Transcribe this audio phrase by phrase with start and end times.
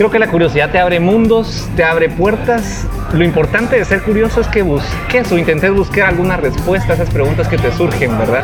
[0.00, 2.86] Creo que la curiosidad te abre mundos, te abre puertas.
[3.12, 7.10] Lo importante de ser curioso es que busques o intentes buscar alguna respuesta a esas
[7.10, 8.42] preguntas que te surgen, ¿verdad?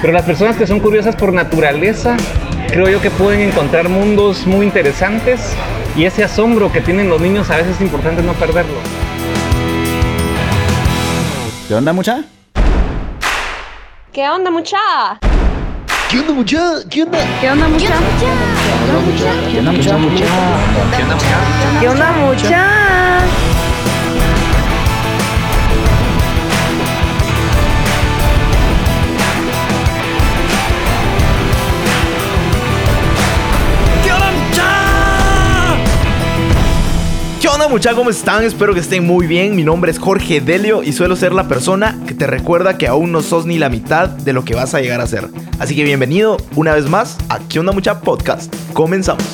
[0.00, 2.16] Pero las personas que son curiosas por naturaleza,
[2.68, 5.40] creo yo que pueden encontrar mundos muy interesantes
[5.96, 8.78] y ese asombro que tienen los niños a veces es importante no perderlo.
[11.66, 12.22] ¿Qué onda, mucha?
[14.12, 14.78] ¿Qué onda, mucha?
[16.08, 16.58] ¿Qué onda, mucha?
[16.88, 17.18] ¿Qué onda?
[17.40, 17.88] ¿Qué onda, mucha?
[17.88, 18.53] ¿Qué onda, mucha?
[19.50, 20.26] ¿Qué onda, mucha?
[21.80, 22.54] ¿Qué onda, mucha?
[23.38, 23.43] ¿Qué
[37.64, 37.94] onda, mucha?
[37.94, 38.44] ¿Cómo están?
[38.44, 39.56] Espero que estén muy bien.
[39.56, 43.12] Mi nombre es Jorge Delio y suelo ser la persona que te recuerda que aún
[43.12, 45.28] no sos ni la mitad de lo que vas a llegar a ser.
[45.58, 48.00] Así que bienvenido una vez más a ¿Qué onda, mucha?
[48.00, 48.54] Podcast.
[48.72, 49.24] Comenzamos.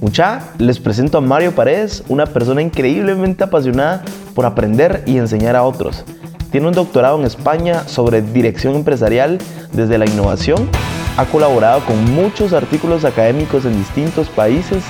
[0.00, 5.62] Mucha, les presento a Mario Paredes, una persona increíblemente apasionada por aprender y enseñar a
[5.62, 6.04] otros.
[6.50, 9.38] Tiene un doctorado en España sobre dirección empresarial
[9.72, 10.68] desde la innovación.
[11.16, 14.84] Ha colaborado con muchos artículos académicos en distintos países.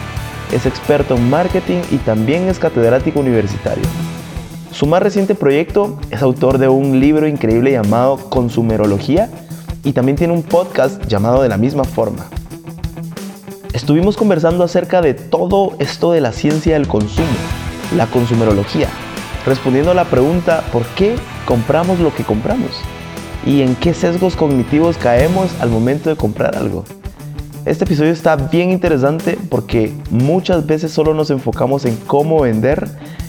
[0.52, 3.84] Es experto en marketing y también es catedrático universitario.
[4.70, 9.30] Su más reciente proyecto es autor de un libro increíble llamado Consumerología
[9.82, 12.26] y también tiene un podcast llamado de la misma forma.
[13.72, 17.26] Estuvimos conversando acerca de todo esto de la ciencia del consumo,
[17.96, 18.88] la consumerología,
[19.46, 21.16] respondiendo a la pregunta ¿por qué
[21.46, 22.70] compramos lo que compramos?
[23.46, 26.84] ¿Y en qué sesgos cognitivos caemos al momento de comprar algo?
[27.64, 32.88] Este episodio está bien interesante porque muchas veces solo nos enfocamos en cómo vender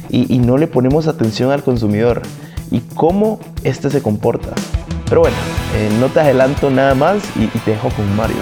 [0.10, 2.22] y, y no le ponemos atención al consumidor
[2.72, 4.50] y cómo éste se comporta.
[5.08, 5.38] Pero bueno,
[5.76, 8.38] eh, no te adelanto nada más y, y te dejo con Mario.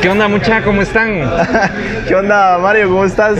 [0.00, 0.62] ¿Qué onda, mucha?
[0.62, 1.08] ¿Cómo están?
[2.08, 2.88] ¿Qué onda, Mario?
[2.88, 3.38] ¿Cómo estás?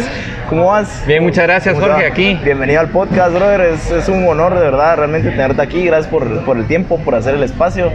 [0.49, 1.03] ¿Cómo vas?
[1.07, 2.09] Bien, muchas gracias, ¿Cómo Jorge, va?
[2.09, 2.39] aquí.
[2.45, 3.61] Bienvenido al podcast, brother.
[3.63, 5.87] Es, es un honor, de verdad, realmente tenerte aquí.
[5.87, 7.91] Gracias por, por el tiempo, por hacer el espacio.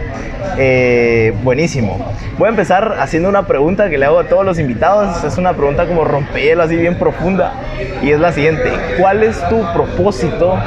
[0.58, 2.12] Eh, buenísimo.
[2.40, 5.24] Voy a empezar haciendo una pregunta que le hago a todos los invitados.
[5.24, 7.54] Es una pregunta como rompehielo, así bien profunda.
[8.02, 8.72] Y es la siguiente.
[9.00, 10.58] ¿Cuál es tu propósito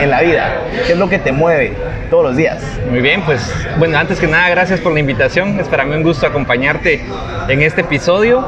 [0.00, 0.56] en la vida?
[0.86, 1.74] ¿Qué es lo que te mueve
[2.10, 2.60] todos los días?
[2.90, 3.40] Muy bien, pues
[3.78, 5.60] bueno, antes que nada, gracias por la invitación.
[5.60, 7.00] Es para mí un gusto acompañarte
[7.48, 8.44] en este episodio.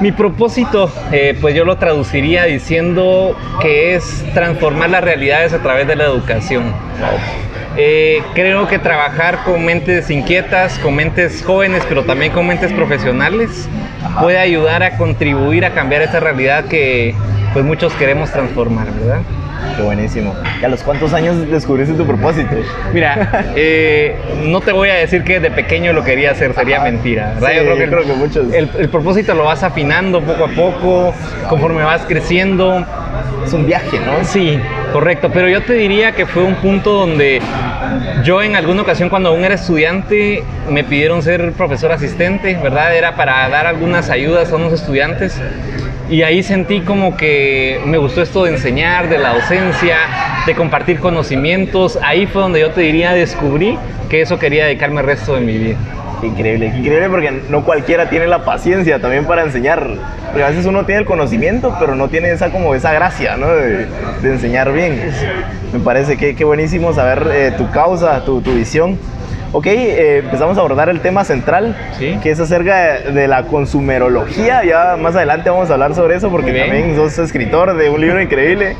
[0.00, 5.86] Mi propósito, eh, pues yo lo traduciría diciendo que es transformar las realidades a través
[5.86, 6.72] de la educación.
[7.76, 13.68] Eh, creo que trabajar con mentes inquietas, con mentes jóvenes, pero también con mentes profesionales,
[14.20, 17.14] puede ayudar a contribuir a cambiar esta realidad que
[17.52, 19.20] pues muchos queremos transformar, ¿verdad?
[19.76, 20.34] Qué buenísimo.
[20.60, 22.54] ¿Y a los cuántos años descubriste tu propósito?
[22.92, 26.84] Mira, eh, no te voy a decir que de pequeño lo quería hacer, sería Ajá.
[26.84, 27.34] mentira.
[27.38, 28.52] Sí, Yo creo que, yo creo que muchos.
[28.52, 31.14] El, el propósito lo vas afinando poco a poco,
[31.48, 32.84] conforme vas creciendo.
[33.44, 34.24] Es un viaje, ¿no?
[34.24, 34.58] Sí,
[34.92, 37.40] correcto, pero yo te diría que fue un punto donde
[38.24, 42.94] yo en alguna ocasión cuando aún era estudiante me pidieron ser profesor asistente, ¿verdad?
[42.96, 45.40] Era para dar algunas ayudas a unos estudiantes.
[46.12, 49.96] Y ahí sentí como que me gustó esto de enseñar, de la docencia,
[50.44, 51.98] de compartir conocimientos.
[52.02, 53.78] Ahí fue donde yo te diría, descubrí
[54.10, 55.76] que eso quería dedicarme el resto de mi vida.
[56.22, 59.88] Increíble, increíble porque no cualquiera tiene la paciencia también para enseñar.
[60.26, 63.48] Porque a veces uno tiene el conocimiento, pero no tiene esa como esa gracia, ¿no?
[63.48, 63.86] De,
[64.20, 65.00] de enseñar bien.
[65.72, 68.98] Me parece que, que buenísimo saber eh, tu causa, tu, tu visión.
[69.54, 72.18] Ok, eh, empezamos a abordar el tema central, Sí.
[72.22, 74.64] que es acerca de, de la consumerología.
[74.64, 78.22] Ya más adelante vamos a hablar sobre eso porque también sos escritor de un libro
[78.22, 78.76] increíble.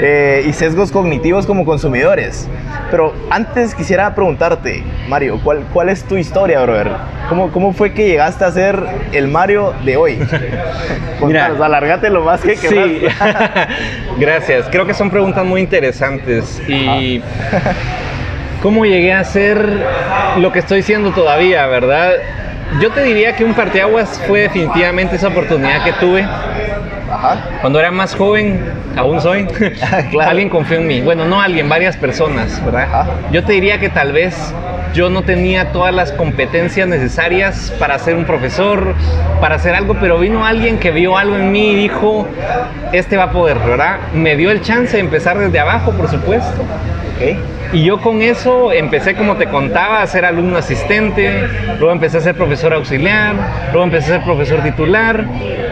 [0.00, 2.48] Eh, y sesgos cognitivos como consumidores.
[2.90, 6.92] Pero antes quisiera preguntarte, Mario, ¿cuál, cuál es tu historia, brother?
[7.28, 8.78] ¿Cómo, ¿Cómo fue que llegaste a ser
[9.12, 10.18] el Mario de hoy?
[11.20, 13.14] Contanos, alárgate lo más que Sí, quieras.
[14.18, 14.66] gracias.
[14.70, 17.20] Creo que son preguntas muy interesantes y
[18.66, 19.64] cómo llegué a ser
[20.38, 22.14] lo que estoy siendo todavía, ¿verdad?
[22.80, 27.36] Yo te diría que un parteaguas fue definitivamente esa oportunidad que tuve Ajá.
[27.60, 28.60] cuando era más joven,
[28.96, 29.46] aún soy.
[30.10, 30.30] Claro.
[30.30, 31.00] Alguien confió en mí.
[31.00, 32.88] Bueno, no alguien, varias personas, ¿verdad?
[32.92, 33.06] Ajá.
[33.30, 34.52] Yo te diría que tal vez
[34.92, 38.96] yo no tenía todas las competencias necesarias para ser un profesor,
[39.40, 42.26] para hacer algo, pero vino alguien que vio algo en mí y dijo,
[42.92, 43.98] este va a poder, ¿verdad?
[44.12, 46.62] Me dio el chance de empezar desde abajo, por supuesto.
[47.14, 47.55] Ok.
[47.72, 51.46] Y yo con eso empecé, como te contaba, a ser alumno asistente,
[51.78, 53.34] luego empecé a ser profesor auxiliar,
[53.72, 55.26] luego empecé a ser profesor titular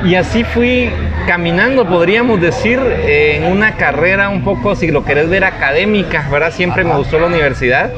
[0.04, 0.90] y así fui
[1.26, 6.52] caminando, podríamos decir, en una carrera un poco, si lo querés ver, académica, ¿verdad?
[6.52, 7.92] Siempre me gustó la universidad.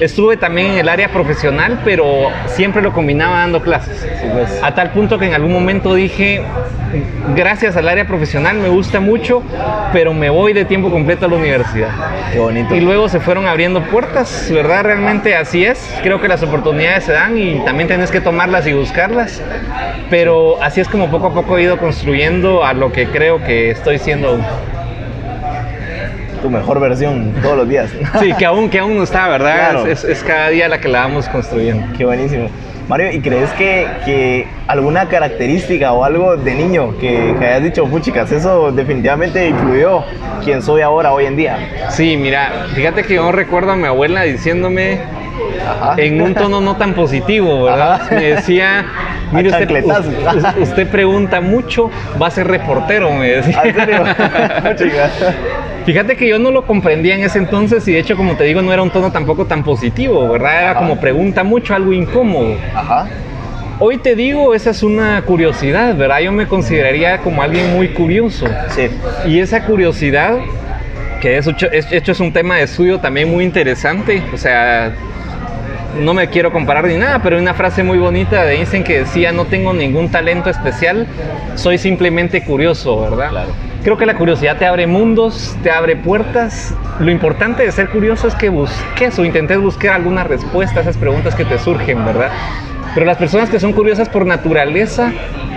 [0.00, 4.06] Estuve también en el área profesional, pero siempre lo combinaba dando clases.
[4.32, 4.60] pues.
[4.62, 6.42] A tal punto que en algún momento dije,
[7.36, 9.42] gracias al área profesional me gusta mucho,
[9.92, 11.90] pero me voy de tiempo completo a la universidad.
[12.32, 12.74] Qué bonito.
[12.74, 14.84] Y luego se fueron abriendo puertas, ¿verdad?
[14.84, 15.92] Realmente así es.
[16.02, 19.42] Creo que las oportunidades se dan y también tienes que tomarlas y buscarlas.
[20.08, 23.70] Pero así es como poco a poco he ido construyendo a lo que creo que
[23.70, 24.38] estoy siendo.
[26.42, 27.90] Tu mejor versión todos los días.
[28.20, 29.70] Sí, que aún, que aún no está, ¿verdad?
[29.70, 29.86] Claro.
[29.86, 31.86] Es, es cada día la que la vamos construyendo.
[31.96, 32.48] Qué buenísimo.
[32.88, 37.86] Mario, ¿y crees que, que alguna característica o algo de niño que, que hayas dicho,
[37.86, 40.02] puchicas, eso definitivamente influyó
[40.42, 41.56] quien soy ahora, hoy en día?
[41.90, 44.98] Sí, mira, fíjate que yo recuerdo a mi abuela diciéndome
[45.66, 45.94] Ajá.
[45.96, 48.00] en un tono no tan positivo, ¿verdad?
[48.02, 48.14] Ajá.
[48.14, 48.86] Me decía,
[49.32, 49.84] mire usted,
[50.60, 51.90] usted, pregunta mucho,
[52.20, 53.60] va a ser reportero, me decía.
[53.62, 54.04] ¿Ah, ¿En serio?
[54.62, 55.10] Puchica.
[55.86, 58.62] Fíjate que yo no lo comprendía en ese entonces y de hecho, como te digo,
[58.62, 60.62] no era un tono tampoco tan positivo, ¿verdad?
[60.62, 60.80] Era Ajá.
[60.80, 62.56] como pregunta mucho, algo incómodo.
[62.74, 63.06] Ajá.
[63.82, 66.20] Hoy te digo, esa es una curiosidad, ¿verdad?
[66.20, 68.46] Yo me consideraría como alguien muy curioso.
[68.68, 68.90] Sí.
[69.26, 70.36] Y esa curiosidad,
[71.22, 71.46] que es,
[71.90, 74.92] hecho es un tema de estudio también muy interesante, o sea,
[75.98, 79.00] no me quiero comparar ni nada, pero hay una frase muy bonita de Einstein que
[79.00, 81.06] decía, no tengo ningún talento especial,
[81.54, 83.30] soy simplemente curioso, ¿verdad?
[83.30, 83.50] Claro.
[83.82, 86.74] Creo que la curiosidad te abre mundos, te abre puertas.
[86.98, 90.98] Lo importante de ser curioso es que busques o intentes buscar alguna respuesta a esas
[90.98, 92.30] preguntas que te surgen, ¿verdad?
[92.94, 95.12] Pero las personas que son curiosas por naturaleza,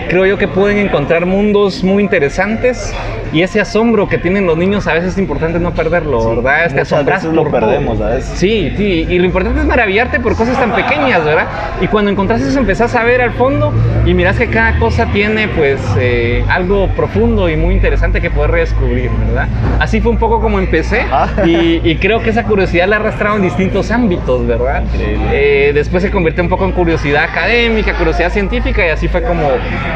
[0.08, 2.94] creo yo que pueden encontrar mundos muy interesantes
[3.34, 6.62] y ese asombro que tienen los niños a veces es importante no perderlo, Sí, ¿verdad?
[6.68, 7.60] Te muchas asombras lo por todo.
[7.60, 8.38] perdemos, a veces.
[8.38, 11.46] Sí, sí, y lo importante es maravillarte por cosas tan pequeñas, ¿verdad?
[11.82, 13.72] Y cuando encontrás eso empezás a ver al fondo
[14.06, 18.52] y mirás que cada cosa tiene pues eh, algo profundo y muy interesante que poder
[18.52, 19.48] redescubrir, ¿verdad?
[19.80, 21.28] Así fue un poco como empecé Ah.
[21.44, 24.84] y, y creo que esa curiosidad la he arrastrado en distintos ámbitos, ¿verdad?
[24.94, 25.24] Increíble.
[25.32, 29.48] Eh, después se convirtió un poco en curiosidad académica, curiosidad científica y así fue como,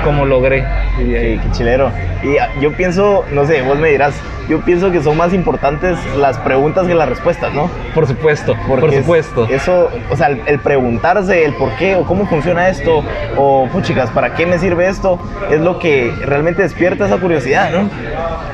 [0.04, 0.64] como logré.
[0.98, 1.90] Qué, qué chilero.
[2.24, 4.14] Y ah, yo pienso, no sé, vos me dirás,
[4.48, 7.70] yo pienso que son más importantes las preguntas que las respuestas, ¿no?
[7.94, 9.46] Por supuesto, por es- supuesto.
[9.50, 13.04] Eso, o sea, el, el preguntarse el por qué o cómo funciona esto,
[13.36, 15.18] o puchicas, ¿para qué me sirve esto?
[15.50, 17.90] Es lo que realmente despierta esa curiosidad, ¿no?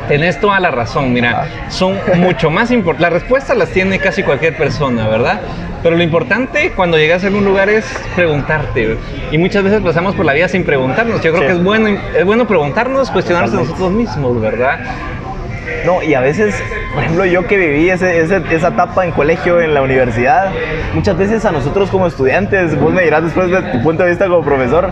[0.09, 3.13] Tenés toda la razón, mira, son mucho más importantes.
[3.13, 5.41] Las respuestas las tiene casi cualquier persona, ¿verdad?
[5.85, 7.85] Pero lo importante cuando llegas a algún lugar es
[8.17, 8.97] preguntarte.
[9.31, 11.21] Y muchas veces pasamos por la vida sin preguntarnos.
[11.23, 11.47] Yo creo Sí.
[11.49, 14.79] que es bueno, es bueno preguntarnos, cuestionarnos a nosotros mismos, ¿verdad?
[15.85, 16.55] No, y a veces,
[16.95, 20.49] por ejemplo, yo que viví ese- ese- esa etapa en colegio, en la universidad,
[20.95, 24.27] muchas veces a nosotros como estudiantes, vos me dirás después de tu punto de vista
[24.27, 24.91] como profesor,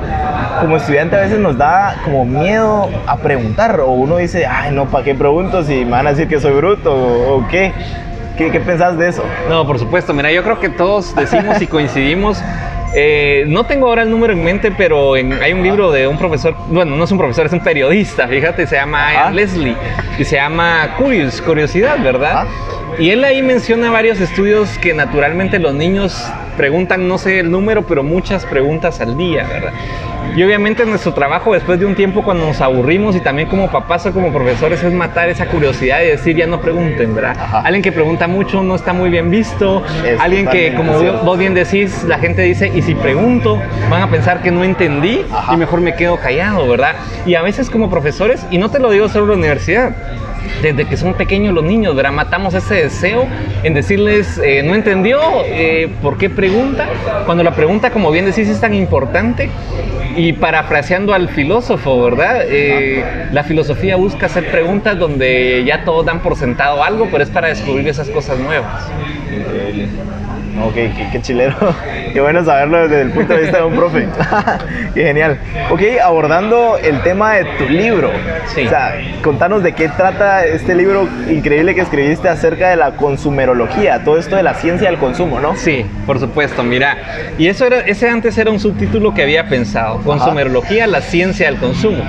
[0.60, 4.84] como estudiante a veces nos da como miedo a preguntar, o uno dice, ay, no,
[4.86, 7.72] ¿para qué pregunto si me van a decir que soy bruto o, o qué?
[8.36, 8.50] Qué?
[8.50, 9.24] ¿Qué pensás de eso?
[9.48, 10.12] No, por supuesto.
[10.14, 12.42] Mira, yo creo que todos decimos y coincidimos.
[12.94, 16.18] Eh, no tengo ahora el número en mente, pero en- hay un libro de un
[16.18, 19.30] profesor, bueno, no es un profesor, es un periodista, fíjate, se llama.
[19.30, 19.74] Leslie
[20.18, 22.44] y se llama Curious, Curiosidad, ¿verdad?
[22.44, 22.46] Ah.
[22.98, 26.22] Y él ahí menciona varios estudios que naturalmente los niños
[26.56, 29.72] preguntan, no sé el número, pero muchas preguntas al día, ¿verdad?
[30.34, 34.06] Y obviamente nuestro trabajo después de un tiempo cuando nos aburrimos y también como papás
[34.06, 37.36] o como profesores es matar esa curiosidad y decir ya no pregunten, ¿verdad?
[37.38, 37.60] Ajá.
[37.60, 41.52] Alguien que pregunta mucho no está muy bien visto, Es alguien que como vos bien
[41.52, 45.52] decís, la gente dice, y si pregunto, van a pensar que no entendí Ajá.
[45.52, 46.94] y mejor me quedo callado, ¿verdad?
[47.26, 49.90] Y a veces como profesores, y no te lo digo solo en la universidad,
[50.62, 52.12] desde que son pequeños los niños, ¿verdad?
[52.12, 53.26] Matamos ese deseo
[53.62, 56.88] en decirles, eh, no entendió, eh, ¿por qué pregunta?
[57.26, 59.50] Cuando la pregunta, como bien decís, es tan importante.
[60.14, 62.42] Y parafraseando al filósofo, ¿verdad?
[62.44, 67.30] Eh, la filosofía busca hacer preguntas donde ya todos dan por sentado algo, pero es
[67.30, 68.90] para descubrir esas cosas nuevas.
[70.60, 71.54] Ok, qué, qué chilero.
[72.12, 74.06] Qué bueno saberlo desde el punto de vista de un profe.
[74.94, 75.38] qué genial.
[75.70, 78.10] Ok, abordando el tema de tu libro.
[78.54, 78.66] Sí.
[78.66, 84.04] O sea, contanos de qué trata este libro increíble que escribiste acerca de la consumerología,
[84.04, 85.56] todo esto de la ciencia del consumo, ¿no?
[85.56, 86.98] Sí, por supuesto, mira.
[87.38, 91.58] Y eso era, ese antes era un subtítulo que había pensado, consumerología, la ciencia del
[91.58, 92.04] consumo.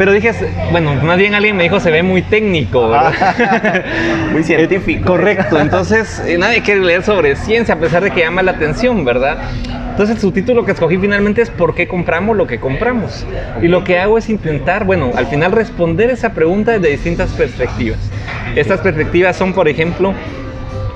[0.00, 0.32] Pero dije,
[0.70, 3.84] bueno, más bien alguien me dijo, se ve muy técnico, ¿verdad?
[4.32, 5.04] Muy científico.
[5.04, 9.04] Correcto, entonces eh, nadie quiere leer sobre ciencia a pesar de que llama la atención,
[9.04, 9.36] ¿verdad?
[9.90, 13.26] Entonces el subtítulo que escogí finalmente es ¿por qué compramos lo que compramos?
[13.60, 17.98] Y lo que hago es intentar, bueno, al final responder esa pregunta desde distintas perspectivas.
[18.56, 20.14] Estas perspectivas son, por ejemplo,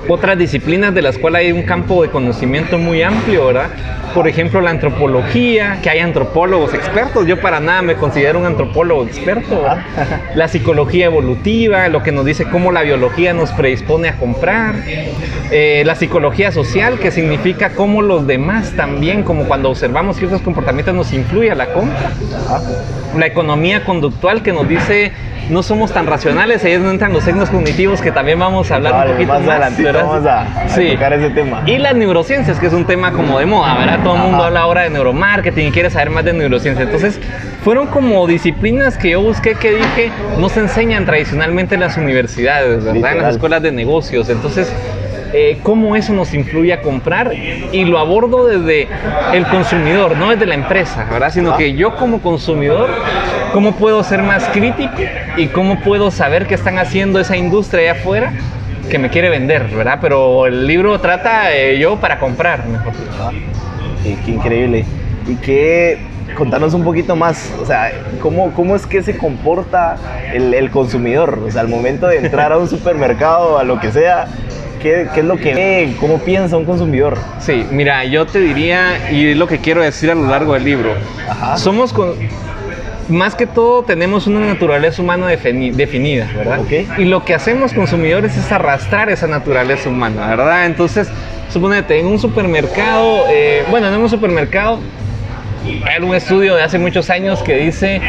[0.07, 3.69] otras disciplinas de las cuales hay un campo de conocimiento muy amplio, ¿verdad?
[4.13, 7.27] Por ejemplo, la antropología, que hay antropólogos expertos.
[7.27, 9.61] Yo para nada me considero un antropólogo experto.
[9.61, 9.83] ¿verdad?
[10.35, 14.75] La psicología evolutiva, lo que nos dice cómo la biología nos predispone a comprar.
[15.51, 20.95] Eh, la psicología social, que significa cómo los demás también, como cuando observamos ciertos comportamientos,
[20.95, 22.11] nos influye a la compra.
[23.17, 25.11] La economía conductual, que nos dice
[25.49, 28.75] no somos tan racionales, ahí es donde entran los signos cognitivos que también vamos a
[28.77, 29.93] hablar Vale, un poquito más más.
[29.93, 30.89] vamos a, a Sí.
[30.93, 31.61] tocar ese tema.
[31.67, 33.99] Y las neurociencias, que es un tema como de moda, ¿verdad?
[34.03, 36.83] Todo el mundo habla ahora de neuromarketing y quiere saber más de neurociencia.
[36.85, 37.19] Entonces,
[37.63, 42.83] fueron como disciplinas que yo busqué que dije no se enseñan tradicionalmente en las universidades,
[42.83, 43.11] ¿verdad?
[43.13, 44.29] En las escuelas de negocios.
[44.29, 44.67] Entonces,
[45.37, 48.87] eh, cómo eso nos influye a comprar y lo abordo desde
[49.33, 51.29] el consumidor, no desde la empresa, ¿verdad?
[51.29, 52.89] Sino que yo como consumidor,
[53.51, 55.01] ¿cómo puedo ser más crítico
[55.35, 58.33] y cómo puedo saber qué están haciendo esa industria allá afuera?
[58.89, 59.97] que me quiere vender, ¿verdad?
[59.99, 63.31] Pero el libro trata eh, yo para comprar, mejor dicho.
[64.03, 64.85] Qué, qué increíble.
[65.27, 65.97] Y que
[66.37, 69.97] contanos un poquito más, o sea, ¿cómo, cómo es que se comporta
[70.31, 71.39] el, el consumidor?
[71.47, 74.27] O sea, al momento de entrar a un supermercado, a lo que sea,
[74.85, 75.93] ¿qué, qué es lo que ve?
[75.99, 77.17] ¿Cómo piensa un consumidor?
[77.39, 80.63] Sí, mira, yo te diría, y es lo que quiero decir a lo largo del
[80.63, 80.93] libro,
[81.27, 81.57] Ajá.
[81.57, 82.13] somos con...
[83.07, 86.59] Más que todo tenemos una naturaleza humana defini- definida, ¿verdad?
[86.61, 86.99] Ok.
[86.99, 90.65] Y lo que hacemos consumidores es arrastrar esa naturaleza humana, ¿verdad?
[90.65, 91.07] Entonces,
[91.51, 94.79] suponete, en un supermercado, eh, bueno, en un supermercado
[95.83, 98.01] hay un estudio de hace muchos años que dice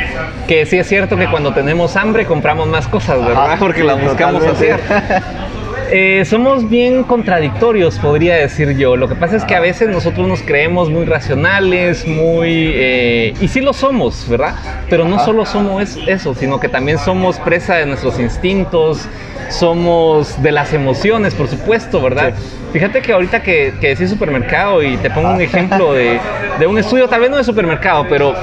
[0.48, 3.56] que sí es cierto que cuando tenemos hambre compramos más cosas, ¿verdad?
[3.58, 4.78] Porque las buscamos hacer.
[5.92, 8.96] Eh, somos bien contradictorios, podría decir yo.
[8.96, 12.72] Lo que pasa es que a veces nosotros nos creemos muy racionales, muy...
[12.74, 14.54] eh, y sí lo somos, ¿verdad?
[14.90, 19.08] Pero no solo somos es- eso, sino que también somos presa de nuestros instintos,
[19.48, 22.34] somos de las emociones, por supuesto, ¿verdad?
[22.72, 26.20] Fíjate que ahorita que, que decís supermercado y te pongo un ejemplo de,
[26.58, 28.34] de un estudio, tal vez no de supermercado, pero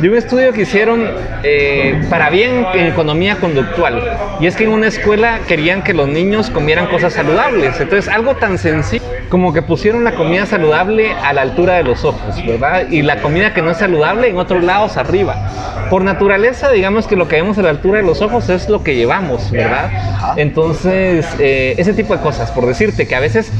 [0.00, 1.04] de un estudio que hicieron
[1.42, 4.02] eh, para bien en economía conductual.
[4.40, 7.80] Y es que en una escuela querían que los niños comieran cosas saludables.
[7.80, 12.04] Entonces, algo tan sencillo como que pusieron la comida saludable a la altura de los
[12.04, 12.88] ojos, ¿verdad?
[12.90, 15.50] Y la comida que no es saludable en otros lados arriba.
[15.90, 18.82] Por naturaleza, digamos que lo que vemos a la altura de los ojos es lo
[18.82, 19.90] que llevamos, ¿verdad?
[20.36, 23.52] Entonces, eh, ese tipo de cosas, por decirte que a veces,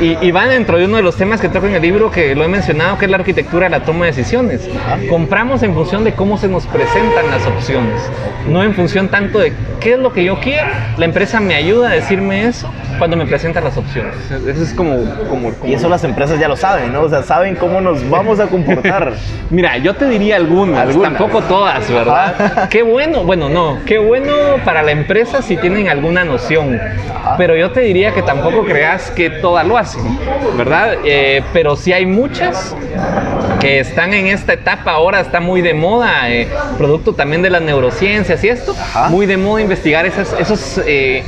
[0.00, 2.34] y, y van dentro de uno de los temas que toco en el libro, que
[2.34, 4.68] lo he mencionado, que es la arquitectura de la toma de decisiones.
[5.08, 8.02] Compramos en función de cómo se nos presentan las opciones,
[8.48, 10.68] no en función tanto de qué es lo que yo quiero.
[10.98, 14.14] La empresa me ayuda a decirme eso cuando me presentan las opciones.
[14.30, 14.96] Eso es como...
[15.28, 17.02] como, como- Y eso las empresas ya lo saben, ¿no?
[17.02, 19.12] O sea, saben cómo nos vamos a comportar.
[19.50, 21.12] Mira, yo te diría algunas, Algunas.
[21.12, 22.34] tampoco todas, ¿verdad?
[22.38, 22.68] Ajá.
[22.68, 24.32] Qué bueno, bueno, no, qué bueno
[24.64, 26.80] para la empresa si tienen alguna noción,
[27.14, 27.36] Ajá.
[27.36, 30.02] pero yo te diría que tampoco creas que todas lo hacen,
[30.56, 30.94] ¿verdad?
[31.04, 32.74] Eh, pero sí hay muchas
[33.60, 36.48] que están en esta etapa ahora, está muy de moda, eh,
[36.78, 39.08] producto también de las neurociencias y esto, Ajá.
[39.08, 40.80] muy de moda investigar esas, esos...
[40.86, 41.24] eh,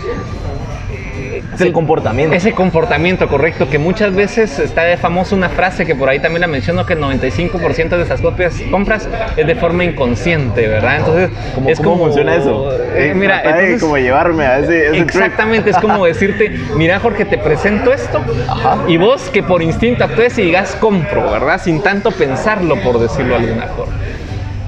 [1.65, 2.35] Ese comportamiento.
[2.35, 6.41] ese comportamiento correcto, que muchas veces está de famosa una frase que por ahí también
[6.43, 10.99] la menciono, que el 95% de esas copias, compras es de forma inconsciente, ¿verdad?
[10.99, 12.73] Entonces, ¿Cómo, es cómo como, funciona eso?
[12.73, 15.09] Eh, Eh, mira, entonces, como llevarme a ese, ese trip.
[15.09, 18.79] exactamente, es como decirte, mira Jorge, te presento esto, Ajá.
[18.87, 21.61] y vos que por instinto actúes y digas compro, ¿verdad?
[21.63, 23.93] Sin tanto pensarlo, por decirlo de alguna forma.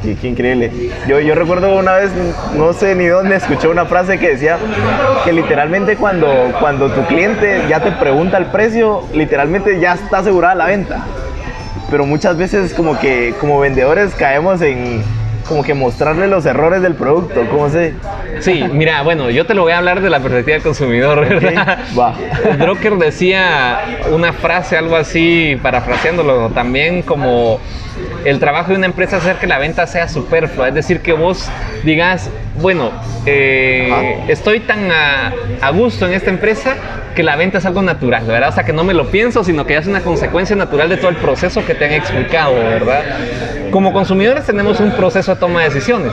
[0.03, 0.73] Sí, qué increíble.
[1.07, 2.11] Yo, yo recuerdo una vez,
[2.57, 4.59] no sé ni dónde, escuché una frase que decía
[5.25, 6.27] que literalmente cuando,
[6.59, 11.05] cuando tu cliente ya te pregunta el precio, literalmente ya está asegurada la venta.
[11.91, 15.03] Pero muchas veces como que como vendedores caemos en
[15.51, 17.95] como que mostrarle los errores del producto, ¿cómo se?
[18.39, 21.81] Sí, mira, bueno, yo te lo voy a hablar de la perspectiva del consumidor, ¿verdad?
[21.99, 22.15] va.
[22.57, 23.81] Drucker decía
[24.13, 27.59] una frase, algo así, parafraseándolo también, como
[28.25, 31.13] el trabajo de una empresa es hacer que la venta sea superflua, es decir, que
[31.13, 31.49] vos
[31.85, 32.91] digas, bueno,
[33.27, 36.77] eh, estoy tan a, a gusto en esta empresa
[37.15, 38.51] que la venta es algo natural, ¿verdad?
[38.51, 40.97] O sea, que no me lo pienso, sino que ya es una consecuencia natural de
[40.97, 43.03] todo el proceso que te han explicado, ¿verdad?
[43.71, 46.13] Como consumidores tenemos un proceso de toma de decisiones,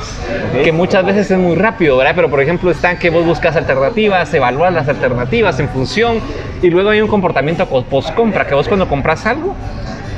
[0.63, 2.13] que muchas veces es muy rápido, ¿verdad?
[2.15, 6.19] Pero por ejemplo está que vos buscas alternativas, evaluas las alternativas en función
[6.61, 9.55] y luego hay un comportamiento post compra, que vos cuando compras algo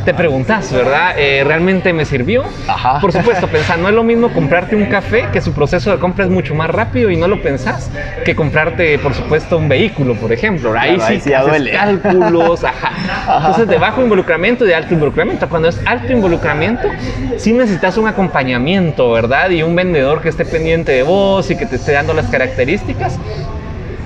[0.05, 1.13] te preguntas, ¿verdad?
[1.17, 2.43] Eh, ¿Realmente me sirvió?
[2.67, 2.99] Ajá.
[2.99, 6.25] Por supuesto, pensar, no es lo mismo comprarte un café, que su proceso de compra
[6.25, 7.89] es mucho más rápido y no lo pensás,
[8.25, 10.73] que comprarte, por supuesto, un vehículo, por ejemplo.
[10.77, 11.71] Ahí Claro, sí, ahí sí duele.
[11.71, 12.91] cálculos, ajá.
[13.37, 15.47] Entonces, de bajo involucramiento y de alto involucramiento.
[15.49, 16.89] Cuando es alto involucramiento,
[17.37, 19.49] sí necesitas un acompañamiento, ¿verdad?
[19.49, 23.19] Y un vendedor que esté pendiente de vos y que te esté dando las características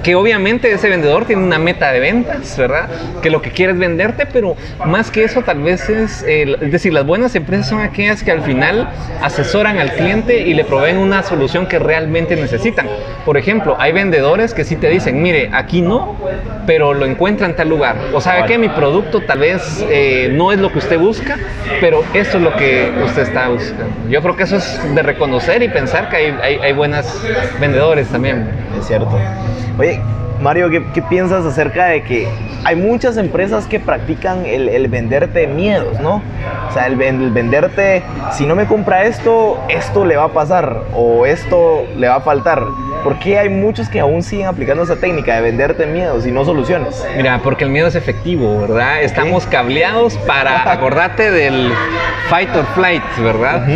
[0.03, 2.89] que obviamente ese vendedor tiene una meta de ventas, ¿verdad?
[3.21, 4.55] Que lo que quiere es venderte, pero
[4.85, 8.41] más que eso tal vez es, es decir, las buenas empresas son aquellas que al
[8.41, 8.89] final
[9.21, 12.87] asesoran al cliente y le proveen una solución que realmente necesitan.
[13.25, 16.17] Por ejemplo, hay vendedores que sí te dicen, mire, aquí no,
[16.67, 17.95] pero lo encuentra en tal lugar.
[18.13, 21.37] O sabe que mi producto tal vez eh, no es lo que usted busca,
[21.79, 23.85] pero esto es lo que usted está buscando.
[24.09, 27.25] Yo creo que eso es de reconocer y pensar que hay, hay, hay buenas
[27.61, 28.62] vendedores también.
[28.77, 29.17] Es cierto.
[29.77, 29.99] Oye,
[30.41, 32.27] Mario, ¿qué, piensas acerca de que
[32.65, 36.21] hay muchas empresas que practican el, venderte miedos, ¿no?
[36.69, 41.25] O sea, el venderte, si no me compra esto, esto le va a pasar o
[41.25, 42.63] esto le va a faltar.
[43.03, 46.45] ¿Por qué hay muchos que aún siguen aplicando esa técnica de venderte miedos y no
[46.45, 47.05] soluciones?
[47.17, 49.01] Mira, porque el miedo es efectivo, ¿verdad?
[49.01, 51.71] Estamos cableados para acordarte del
[52.29, 53.67] fight or flight, ¿verdad?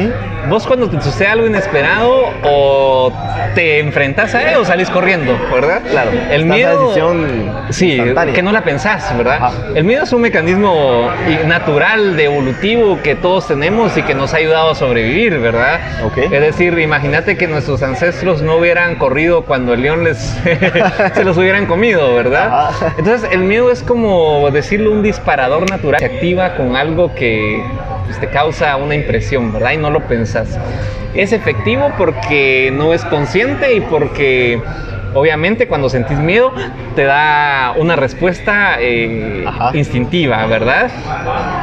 [0.50, 3.12] Vos cuando te sucede algo inesperado o
[3.54, 5.82] te enfrentas a él o salís corriendo, ¿verdad?
[5.92, 8.02] Claro, El miedo decisión sí,
[8.34, 9.40] que no la pensás, ¿verdad?
[9.42, 9.52] Ajá.
[9.76, 11.10] El miedo es un mecanismo
[11.46, 15.82] natural, de evolutivo que todos tenemos y que nos ha ayudado a sobrevivir, ¿verdad?
[16.06, 16.18] Ok.
[16.18, 20.18] Es decir, imagínate que nuestros ancestros no hubieran corrido cuando el león les
[21.14, 22.70] se los hubieran comido, ¿verdad?
[22.98, 27.64] Entonces, el miedo es como decirlo un disparador natural que activa con algo que
[28.06, 29.72] pues, te causa una impresión, ¿verdad?
[29.72, 30.58] Y no lo pensás.
[31.16, 34.62] Es efectivo porque no es consciente y porque
[35.18, 36.54] obviamente cuando sentís miedo
[36.96, 40.90] te da una respuesta eh, instintiva, ¿verdad?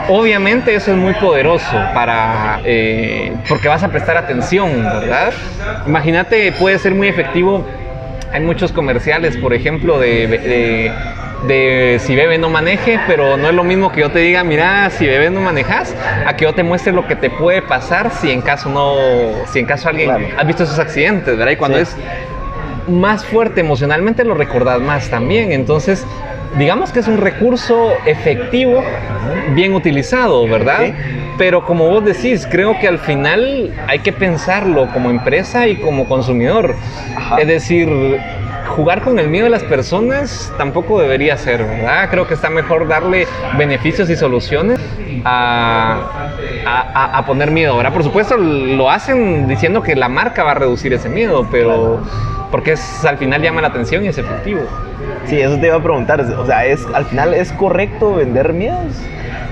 [0.08, 4.70] Obviamente eso es muy poderoso para eh, porque vas a prestar atención,
[5.00, 5.32] ¿verdad?
[5.86, 7.64] Imagínate, puede ser muy efectivo.
[8.32, 10.92] Hay muchos comerciales, por ejemplo, de, de-
[11.46, 14.88] de si bebe no maneje, pero no es lo mismo que yo te diga, mira,
[14.90, 15.94] si bebes no manejas,
[16.26, 19.58] a que yo te muestre lo que te puede pasar si en caso no, si
[19.58, 20.26] en caso alguien Claro.
[20.38, 21.52] has visto esos accidentes, ¿verdad?
[21.52, 21.82] Y cuando Sí.
[21.82, 21.96] es
[22.88, 25.52] más fuerte emocionalmente lo recordás más también.
[25.52, 26.06] Entonces,
[26.58, 28.82] digamos que es un recurso efectivo,
[29.54, 30.88] bien utilizado, ¿verdad?
[30.88, 30.94] Ok.
[31.36, 36.06] Pero como vos decís, creo que al final hay que pensarlo como empresa y como
[36.06, 36.76] consumidor.
[37.16, 37.40] Ajá.
[37.40, 37.88] Es decir,
[38.68, 42.08] jugar con el miedo de las personas tampoco debería ser, ¿verdad?
[42.10, 43.26] Creo que está mejor darle
[43.58, 44.78] beneficios y soluciones
[45.24, 45.98] a,
[46.66, 47.72] a- a- a poner miedo.
[47.72, 52.00] Ahora, por supuesto, lo hacen diciendo que la marca va a reducir ese miedo, pero
[52.54, 54.60] porque es, al final llama la atención y es efectivo.
[55.26, 56.20] Sí, eso te iba a preguntar.
[56.20, 58.92] O sea, es, al final, ¿es correcto vender miedos?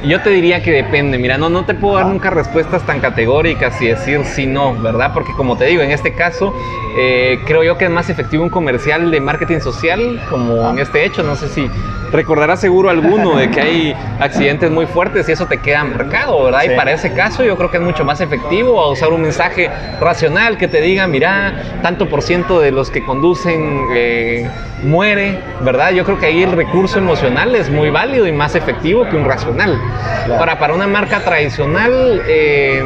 [0.04, 3.80] Yo te diría que depende, mira, no, no te puedo dar nunca respuestas tan categóricas
[3.80, 5.12] y decir sí, no, ¿verdad?
[5.14, 6.52] Porque como te digo, en este caso,
[6.96, 11.04] eh, creo yo que es más efectivo un comercial de marketing social, como en este
[11.04, 11.70] hecho, no sé si
[12.10, 16.62] recordarás seguro alguno de que hay accidentes muy fuertes y eso te queda marcado, ¿verdad?
[16.62, 16.72] Sí.
[16.72, 20.58] Y para ese caso yo creo que es mucho más efectivo usar un mensaje racional
[20.58, 24.48] que te diga, mira, tanto por ciento de los que conducen eh,
[24.82, 25.92] muere, ¿verdad?
[25.92, 29.24] Yo creo que ahí el recurso emocional es muy válido y más efectivo que un
[29.24, 29.80] racional.
[30.24, 30.40] Claro.
[30.40, 32.82] Ahora, para una marca tradicional, eh,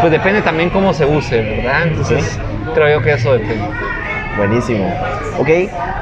[0.00, 1.84] pues depende también cómo se use, ¿verdad?
[1.84, 2.38] Entonces,
[2.74, 3.64] creo yo que eso depende.
[4.36, 4.92] Buenísimo.
[5.38, 5.48] Ok,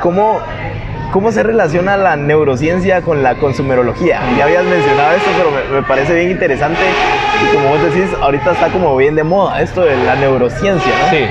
[0.00, 0.40] ¿cómo,
[1.12, 4.20] cómo se relaciona la neurociencia con la consumerología?
[4.36, 6.80] Ya habías mencionado esto, pero me, me parece bien interesante.
[7.42, 11.10] Y como vos decís, ahorita está como bien de moda esto de la neurociencia, ¿no?
[11.10, 11.26] Sí.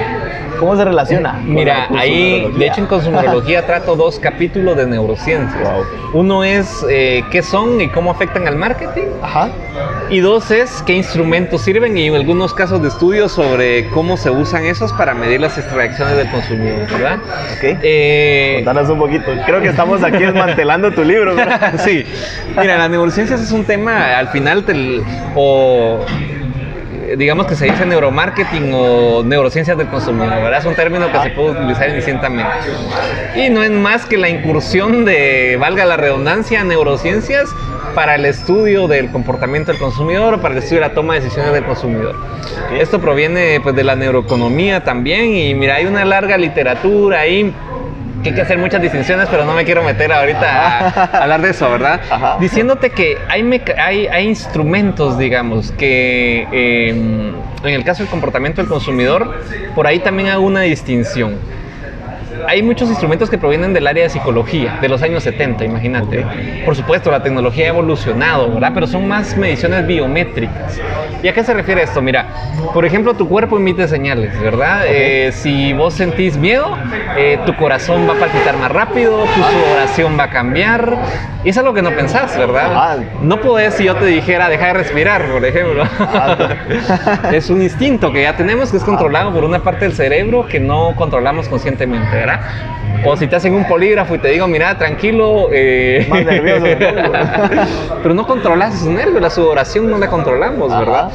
[0.61, 1.31] ¿Cómo se relaciona?
[1.33, 5.59] con Mira, ahí, de hecho, en consumerología trato dos capítulos de neurociencias.
[5.63, 5.83] Wow.
[6.13, 9.07] Uno es eh, qué son y cómo afectan al marketing.
[9.23, 9.49] Ajá.
[10.11, 14.29] Y dos es qué instrumentos sirven y en algunos casos de estudio sobre cómo se
[14.29, 17.15] usan esos para medir las reacciones del consumidor, ¿verdad?
[17.57, 17.79] Ok.
[17.81, 19.31] Eh, Contanos un poquito.
[19.47, 21.35] Creo que estamos aquí desmantelando tu libro.
[21.79, 22.05] sí.
[22.59, 25.01] Mira, las neurociencias es un tema, al final, te-
[25.33, 26.40] o eh,
[27.17, 30.59] digamos que se dice neuromarketing o neurociencias del consumidor, ¿verdad?
[30.59, 32.51] Es un término que se puede utilizar indistintamente.
[33.35, 37.49] Y no es más que la incursión de, valga la redundancia, neurociencias
[37.95, 41.21] para el estudio del comportamiento del consumidor o para el estudio de la toma de
[41.21, 42.15] decisiones del consumidor.
[42.79, 47.53] Esto proviene pues, de la neuroeconomía también y mira, hay una larga literatura ahí
[48.21, 51.41] que hay que hacer muchas distinciones, pero no me quiero meter ahorita a, a hablar
[51.41, 52.01] de eso, ¿verdad?
[52.09, 52.37] Ajá.
[52.39, 53.43] Diciéndote que hay,
[53.77, 59.41] hay, hay instrumentos, digamos, que eh, en el caso del comportamiento del consumidor,
[59.75, 61.37] por ahí también hago una distinción.
[62.47, 66.25] Hay muchos instrumentos que provienen del área de psicología, de los años 70, imagínate.
[66.65, 68.71] Por supuesto, la tecnología ha evolucionado, ¿verdad?
[68.73, 70.79] Pero son más mediciones biométricas.
[71.23, 72.01] ¿Y a qué se refiere esto?
[72.01, 72.27] Mira,
[72.73, 74.85] por ejemplo, tu cuerpo emite señales, ¿verdad?
[74.87, 76.77] Eh, si vos sentís miedo,
[77.17, 80.97] eh, tu corazón va a palpitar más rápido, tu sudoración va a cambiar.
[81.43, 82.65] Y es algo que no pensás, ¿verdad?
[82.65, 82.97] Ajá.
[83.21, 85.83] No podés si yo te dijera deja de respirar, por ejemplo.
[87.31, 90.59] es un instinto que ya tenemos que es controlado por una parte del cerebro que
[90.59, 92.30] no controlamos conscientemente, ¿verdad?
[92.37, 92.71] ¿Verdad?
[93.03, 95.49] O si te hacen un polígrafo y te digo, mira, tranquilo.
[95.51, 96.65] eh, Más nervioso.
[98.03, 101.09] Pero no controlas esos nervios, la sudoración no la controlamos, ¿verdad?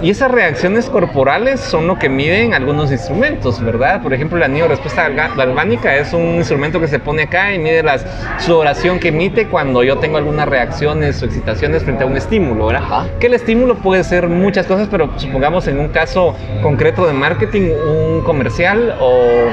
[0.00, 4.02] Y esas reacciones corporales son lo que miden algunos instrumentos, ¿verdad?
[4.02, 7.98] Por ejemplo, la respuesta galvánica es un instrumento que se pone acá y mide la
[8.38, 12.82] sudoración que emite cuando yo tengo algunas reacciones o excitaciones frente a un estímulo, ¿verdad?
[12.84, 13.06] Ajá.
[13.18, 17.70] Que el estímulo puede ser muchas cosas, pero supongamos en un caso concreto de marketing,
[17.88, 19.48] un comercial o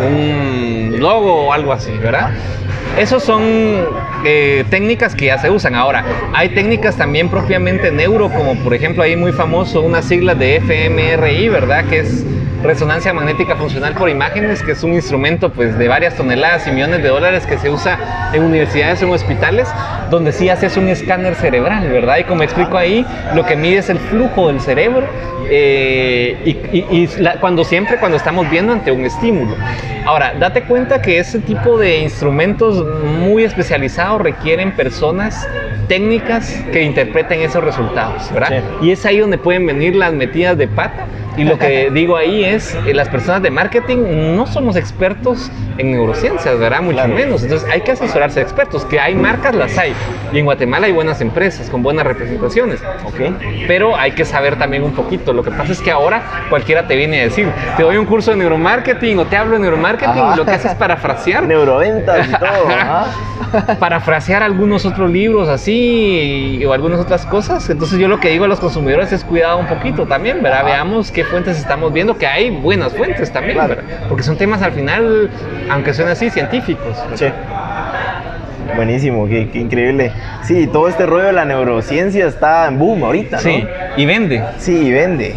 [0.00, 2.30] un logo o algo así, ¿verdad?
[2.98, 3.42] Esos son
[4.24, 5.74] eh, técnicas que ya se usan.
[5.74, 10.60] Ahora, hay técnicas también propiamente neuro, como por ejemplo ahí muy famoso una sigla de
[10.60, 11.86] fMRI, ¿verdad?
[11.86, 12.24] Que es
[12.62, 17.02] resonancia magnética funcional por imágenes, que es un instrumento pues de varias toneladas y millones
[17.02, 17.98] de dólares que se usa
[18.32, 19.68] en universidades o en hospitales,
[20.10, 22.18] donde sí haces un escáner cerebral, ¿verdad?
[22.18, 25.06] Y como explico ahí, lo que mide es el flujo del cerebro
[25.50, 29.56] eh, y, y- y la- cuando siempre cuando estamos viendo ante un estímulo.
[30.04, 32.84] Ahora, date cuenta que ese tipo de instrumentos
[33.20, 35.46] muy especializados requieren personas
[35.88, 38.48] técnicas que interpreten esos resultados, ¿verdad?
[38.82, 41.06] Y es ahí donde pueden venir las metidas de pata.
[41.36, 45.92] Y lo que digo ahí es, eh, las personas de marketing no somos expertos en
[45.92, 46.80] neurociencias, ¿verdad?
[46.82, 47.14] Mucho Claro.
[47.14, 47.42] menos.
[47.42, 49.92] Entonces hay que asesorarse de expertos, que hay marcas, las hay.
[50.32, 52.80] Y en Guatemala hay buenas empresas con buenas representaciones.
[53.04, 53.32] Ok.
[53.66, 55.32] Pero hay que saber también un poquito.
[55.32, 58.30] Lo que pasa es que ahora cualquiera te viene a decir, te doy un curso
[58.32, 60.34] de neuromarketing o te hablo de neuromarketing Ajá.
[60.34, 61.42] y lo que haces es parafrasear.
[61.48, 62.68] Neuroventas y todo.
[62.68, 63.06] Ajá.
[63.52, 63.76] ajá.
[63.78, 67.68] parafrasear algunos otros libros así y- o algunas otras cosas.
[67.70, 70.64] Entonces yo lo que digo a los consumidores es cuidado un poquito también, ¿verdad?
[70.64, 73.76] Veamos qué fuentes estamos viendo, que hay buenas fuentes también, Claro.
[73.76, 74.06] ¿verdad?
[74.08, 75.30] Porque son temas al final,
[75.70, 76.96] aunque suenen así, científicos.
[77.14, 77.26] Sí.
[78.76, 80.12] Buenísimo, qué, qué increíble.
[80.44, 83.42] Sí, todo este rollo de la neurociencia está en boom ahorita, ¿no?
[83.42, 84.42] Sí, y vende.
[84.58, 85.34] Sí, vende.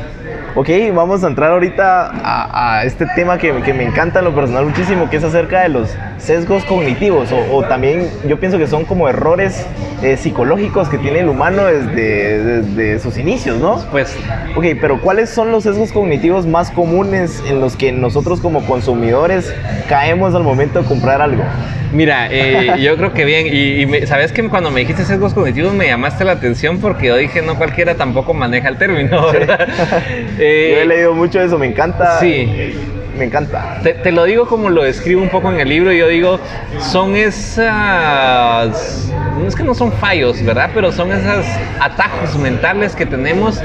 [0.58, 4.34] Ok, vamos a entrar ahorita a, a este tema que, que me encanta en lo
[4.34, 8.66] personal muchísimo, que es acerca de los sesgos cognitivos, o, o también yo pienso que
[8.66, 9.68] son como errores
[10.02, 13.84] eh, psicológicos que tiene el humano desde, desde sus inicios, ¿no?
[13.92, 14.16] Pues
[14.56, 19.54] Ok, pero ¿cuáles son los sesgos cognitivos más comunes en los que nosotros como consumidores
[19.90, 21.44] caemos al momento de comprar algo?
[21.92, 25.34] Mira, eh, yo creo que bien, y, y me- sabes que cuando me dijiste sesgos
[25.34, 29.68] cognitivos me llamaste la atención porque yo dije no cualquiera tampoco maneja el término, ¿verdad?
[30.46, 32.20] Eh, Yo he leído mucho de eso, me encanta.
[32.20, 32.74] Sí.
[33.18, 33.80] Me encanta.
[33.82, 36.38] Te, te lo digo como lo describo un poco en el libro, yo digo,
[36.80, 40.70] son esas, no es que no son fallos, ¿verdad?
[40.74, 41.46] Pero son esos
[41.80, 43.62] atajos mentales que tenemos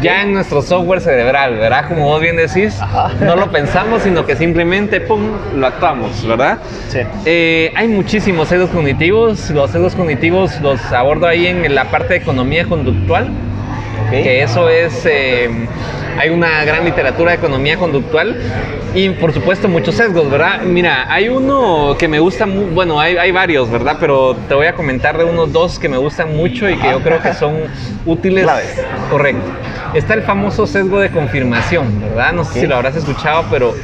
[0.00, 1.86] ya en nuestro software cerebral, ¿verdad?
[1.86, 2.76] Como vos bien decís,
[3.20, 6.58] no lo pensamos, sino que simplemente, ¡pum!, lo actuamos, ¿verdad?
[6.88, 6.98] Sí.
[7.24, 12.16] Eh, hay muchísimos sesgos cognitivos, los sesgos cognitivos los abordo ahí en la parte de
[12.16, 13.28] economía conductual,
[14.06, 14.10] Ok.
[14.10, 15.48] que eso es, eh,
[16.18, 18.36] hay una gran literatura de economía conductual
[18.94, 20.60] y por supuesto muchos sesgos, ¿verdad?
[20.62, 23.96] Mira, hay uno que me gusta, mu- bueno, hay, hay varios, ¿verdad?
[23.98, 27.00] Pero te voy a comentar de unos dos que me gustan mucho y que yo
[27.00, 27.56] creo que son
[28.06, 28.44] útiles.
[28.44, 28.84] Claves.
[29.10, 29.42] Correcto.
[29.94, 32.32] Está el famoso sesgo de confirmación, ¿verdad?
[32.32, 33.74] No sé si lo habrás escuchado, pero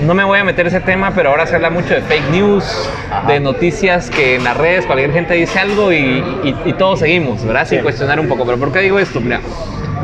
[0.00, 2.64] no me voy a meter ese tema, pero ahora se habla mucho de fake news,
[3.10, 3.26] Ajá.
[3.28, 5.96] de noticias que en las redes cualquier gente dice algo y,
[6.44, 7.66] y- y todos seguimos, ¿verdad?
[7.66, 7.82] Sin Sí.
[7.82, 8.44] cuestionar un poco.
[8.44, 9.20] Pero ¿por qué digo esto?
[9.20, 9.40] Mira,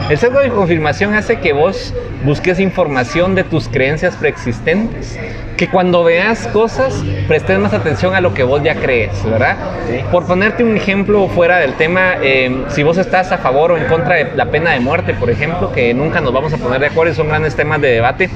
[0.09, 5.19] el sesgo de confirmación hace que vos busques información de tus creencias preexistentes,
[5.57, 9.57] que cuando veas cosas prestes más atención a lo que vos ya crees, ¿verdad?
[9.89, 10.01] Sí.
[10.11, 13.85] Por ponerte un ejemplo fuera del tema, eh, si vos estás a favor o en
[13.85, 16.87] contra de la pena de muerte, por ejemplo, que nunca nos vamos a poner de
[16.87, 18.31] acuerdo y son grandes temas de debate,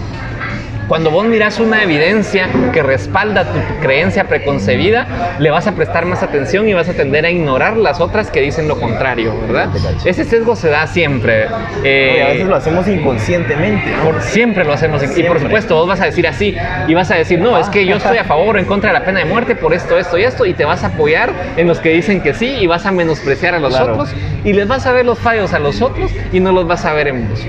[0.89, 6.23] cuando vos miras una evidencia que respalda tu creencia preconcebida, le vas a prestar más
[6.23, 9.69] atención y vas a tender a ignorar las otras que dicen lo contrario, ¿verdad?
[10.05, 11.47] Ese sesgo se da siempre.
[11.83, 14.05] eh, Oye, a veces lo hacemos inconscientemente, ¿no?
[14.05, 15.03] por- siempre lo hacemos.
[15.03, 15.41] Y por Siempre.
[15.41, 18.19] supuesto, vos vas a decir así y vas a decir, no, es que yo estoy
[18.19, 20.47] a favor o en contra de la pena de muerte por esto, esto y esto.
[20.47, 23.55] Y te vas a apoyar en los que dicen que sí y vas a menospreciar
[23.55, 23.93] a los Claro.
[23.95, 26.85] otros y les vas a ver los fallos a los otros y no los vas
[26.85, 27.45] a ver en vos.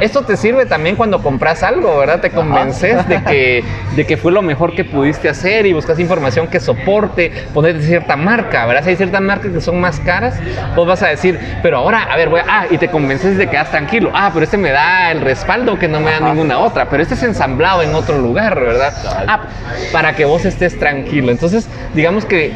[0.00, 2.20] Esto te sirve también cuando compras algo, ¿verdad?
[2.20, 3.64] Te convences de que,
[3.96, 8.16] de que fue lo mejor que pudiste hacer y buscas información que soporte, ponerte cierta
[8.16, 8.84] marca, ¿verdad?
[8.84, 10.34] Si hay ciertas marcas que son más caras,
[10.74, 13.46] vos vas a decir, pero ahora, a ver, voy a, ah, y te convences de
[13.46, 14.10] que quedas tranquilo.
[14.12, 17.14] Ah, pero este me da el respaldo que no me da ninguna otra, pero este
[17.14, 18.92] es ensamblado en otro lugar, ¿verdad?
[19.28, 19.46] Ah,
[19.92, 21.30] para que vos estés tranquilo.
[21.30, 22.52] Entonces, digamos que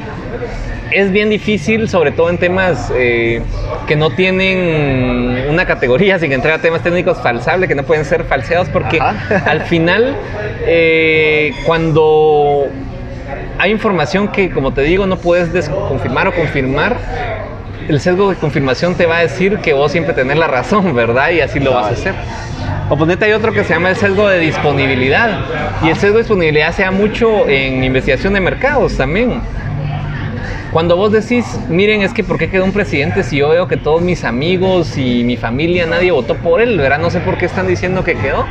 [0.90, 3.42] es bien difícil, sobre todo en temas eh,
[3.86, 8.24] que no tienen una categoría, sin entrar a temas técnicos falsables, que no pueden ser
[8.24, 9.00] falseados, porque
[9.46, 10.16] al final,
[10.66, 12.66] eh, cuando
[13.58, 16.96] hay información que, como te digo, no puedes desconfirmar o confirmar,
[17.88, 21.30] el sesgo de confirmación te va a decir que vos siempre tenés la razón, ¿verdad?
[21.30, 22.14] Y así lo vas a hacer.
[22.90, 25.40] Oponente hay otro que se llama el sesgo de disponibilidad.
[25.82, 29.40] Y el sesgo de disponibilidad se da mucho en investigación de mercados también.
[30.72, 33.78] Cuando vos decís, miren, es que ¿por qué quedó un presidente si yo veo que
[33.78, 36.98] todos mis amigos y mi familia, nadie votó por él, ¿verdad?
[36.98, 38.44] No sé por qué están diciendo que quedó.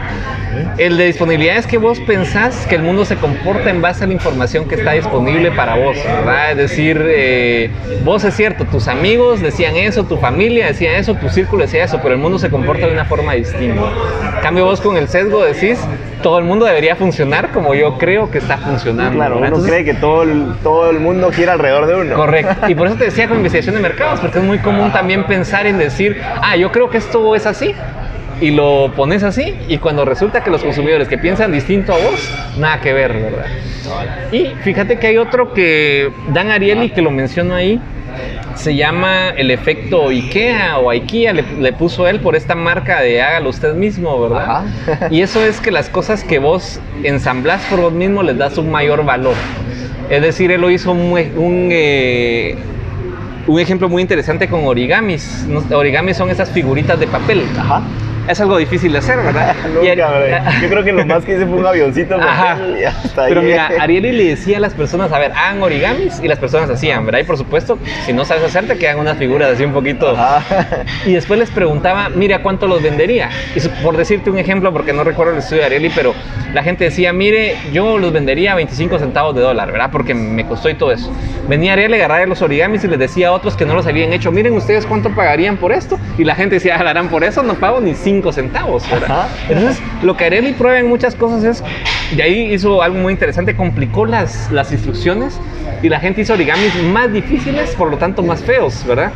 [0.80, 4.08] El de disponibilidad es que vos pensás que el mundo se comporta en base a
[4.08, 6.52] la información que está disponible para vos, ¿verdad?
[6.52, 7.70] Es decir, eh,
[8.04, 12.00] vos es cierto, tus amigos decían eso, tu familia decía eso, tu círculo decía eso,
[12.02, 13.82] pero el mundo se comporta de una forma distinta.
[14.36, 15.80] En cambio vos con el sesgo decís,
[16.24, 19.16] todo el mundo debería funcionar como yo creo que está funcionando.
[19.16, 19.50] Claro, ¿verdad?
[19.50, 22.07] uno Entonces, cree que todo el, todo el mundo gira alrededor de uno.
[22.16, 22.70] Correcto.
[22.70, 25.68] Y por eso te decía con investigación de mercados, porque es muy común también pensar
[25.68, 27.74] en decir, ah, yo creo que esto es así.
[28.40, 32.32] Y lo pones así, y cuando resulta que los consumidores que piensan distinto a vos,
[32.60, 33.46] nada que ver, ¿verdad?
[34.32, 37.82] Y fíjate que hay otro que Dan Ariely, que lo menciono ahí,
[38.58, 43.22] se llama el efecto IKEA o IKEA, le, le puso él por esta marca de
[43.22, 44.66] hágalo usted mismo, ¿verdad?
[44.86, 45.08] Ajá.
[45.12, 48.72] Y eso es que las cosas que vos ensamblás por vos mismo les das un
[48.72, 49.36] mayor valor.
[50.10, 52.56] Es decir, él lo hizo un, un, eh,
[53.46, 55.46] un ejemplo muy interesante con origamis.
[55.72, 57.44] Origamis son esas figuritas de papel.
[57.58, 57.82] Ajá.
[58.28, 59.56] Es algo difícil de hacer, ¿verdad?
[59.74, 60.42] Nunca, hombre.
[60.62, 62.16] Yo creo que lo más que hice fue un avioncito.
[62.16, 62.58] Ajá.
[62.88, 63.30] hasta ahí.
[63.30, 66.70] Pero mira, Ariely le decía a las personas, a ver, hagan origamis y las personas
[66.70, 67.20] hacían, ¿verdad?
[67.20, 70.10] Y por supuesto, si no sabes hacer, te quedan unas figuras así un poquito.
[70.10, 70.86] Ajá.
[71.06, 73.30] Y después les preguntaba, mira, ¿cuánto los vendería?
[73.56, 76.14] Y por decirte un ejemplo, porque no recuerdo el estudio de Ariely, pero
[76.54, 79.90] la gente decía, mire, yo los vendería a 25 centavos de dólar, ¿verdad?
[79.92, 81.12] Porque me costó y todo eso.
[81.48, 84.12] Venía Ariely a agarrar los origamis y les decía a otros que no los habían
[84.12, 85.98] hecho, miren ustedes cuánto pagarían por esto.
[86.18, 87.44] Y la gente decía, ¿harán por eso?
[87.44, 89.22] No pago ni 5 centavos, ¿verdad?
[89.22, 89.28] Ajá.
[89.50, 91.64] Entonces, lo que Ariely prueba en muchas cosas es,
[92.16, 95.40] y ahí hizo algo muy interesante, complicó las, las instrucciones
[95.82, 99.12] y la gente hizo origamis más difíciles, por lo tanto más feos, ¿verdad?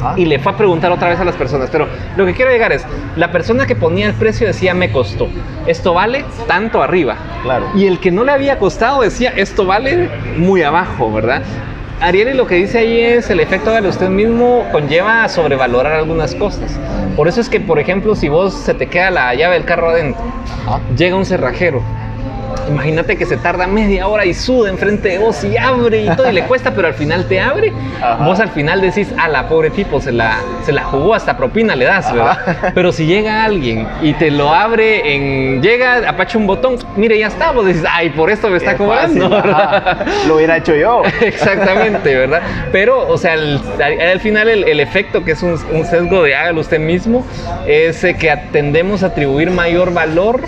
[0.00, 0.14] Ajá.
[0.16, 2.72] Y le fue a preguntar otra vez a las personas, pero lo que quiero llegar
[2.72, 2.84] es,
[3.16, 5.28] la persona que ponía el precio decía, me costó,
[5.66, 7.16] esto vale tanto arriba.
[7.42, 7.66] Claro.
[7.74, 11.42] Y el que no le había costado decía, esto vale muy abajo, ¿verdad?
[12.00, 16.34] Ariel lo que dice ahí es el efecto de usted mismo conlleva a sobrevalorar algunas
[16.34, 16.78] cosas.
[17.16, 19.90] Por eso es que, por ejemplo, si vos se te queda la llave del carro
[19.90, 20.22] adentro,
[20.66, 20.80] Ajá.
[20.96, 21.82] llega un cerrajero.
[22.68, 26.30] Imagínate que se tarda media hora y suda enfrente de vos y abre y todo
[26.30, 27.72] y le cuesta, pero al final te abre.
[28.02, 28.24] Ajá.
[28.24, 31.76] Vos al final decís, a la pobre tipo, se la, se la jugó, hasta propina
[31.76, 32.72] le das, ¿verdad?
[32.74, 35.62] Pero si llega alguien y te lo abre en.
[35.62, 38.78] Llega, apacha un botón, mire, ya está, vos decís, ay, por esto me está Qué
[38.78, 39.28] cobrando.
[40.26, 41.02] Lo hubiera hecho yo.
[41.20, 42.42] Exactamente, ¿verdad?
[42.72, 46.34] Pero, o sea, al, al final el, el efecto que es un, un sesgo de
[46.34, 47.24] hágalo usted mismo
[47.66, 50.40] es eh, que tendemos a atribuir mayor valor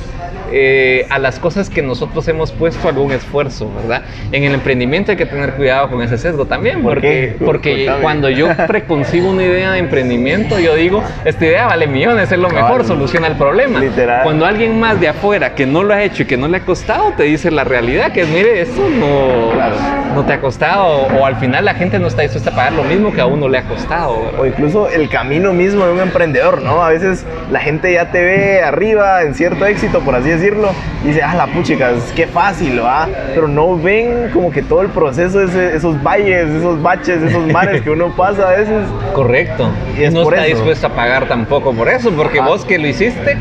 [0.52, 4.02] eh, a las cosas que nosotros hemos puesto algún esfuerzo, ¿verdad?
[4.32, 7.44] En el emprendimiento hay que tener cuidado con ese sesgo también, ¿Por porque, qué?
[7.44, 8.02] porque Contame.
[8.02, 12.48] cuando yo preconcibo una idea de emprendimiento, yo digo, esta idea vale millones, es lo
[12.50, 13.80] mejor, soluciona el problema.
[13.80, 14.22] Literal.
[14.22, 16.61] Cuando alguien más de afuera que no lo ha hecho y que no le ha
[16.61, 19.76] costado, te dice la realidad, que es, mire, esto no, Claro.
[20.14, 22.85] no te ha costado, o, al final la gente no está dispuesta a pagar lo
[22.85, 24.22] mismo que a uno le ha costado.
[24.24, 24.40] ¿verdad?
[24.40, 26.82] O incluso el camino mismo de un emprendedor, ¿no?
[26.82, 31.09] A veces la gente ya te ve arriba en cierto éxito, por así decirlo, y
[31.09, 33.09] dice, ah, la puchica, qué fácil, ¿va?
[33.35, 37.83] Pero no ven como que todo el proceso, ese- esos valles, esos baches, esos mares
[37.83, 38.83] que uno pasa a veces.
[39.14, 39.68] Correcto.
[39.99, 40.57] Y es no por está eso.
[40.57, 42.46] dispuesto a pagar tampoco por eso, porque Ah.
[42.46, 43.37] vos que lo hiciste,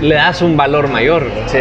[0.00, 1.24] le das un valor mayor.
[1.46, 1.58] Sí.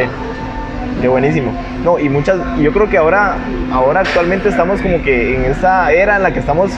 [1.02, 1.52] Qué buenísimo.
[1.86, 3.36] No, y muchas, yo creo que ahora,
[3.72, 6.72] ahora actualmente estamos como que en esa era en la que estamos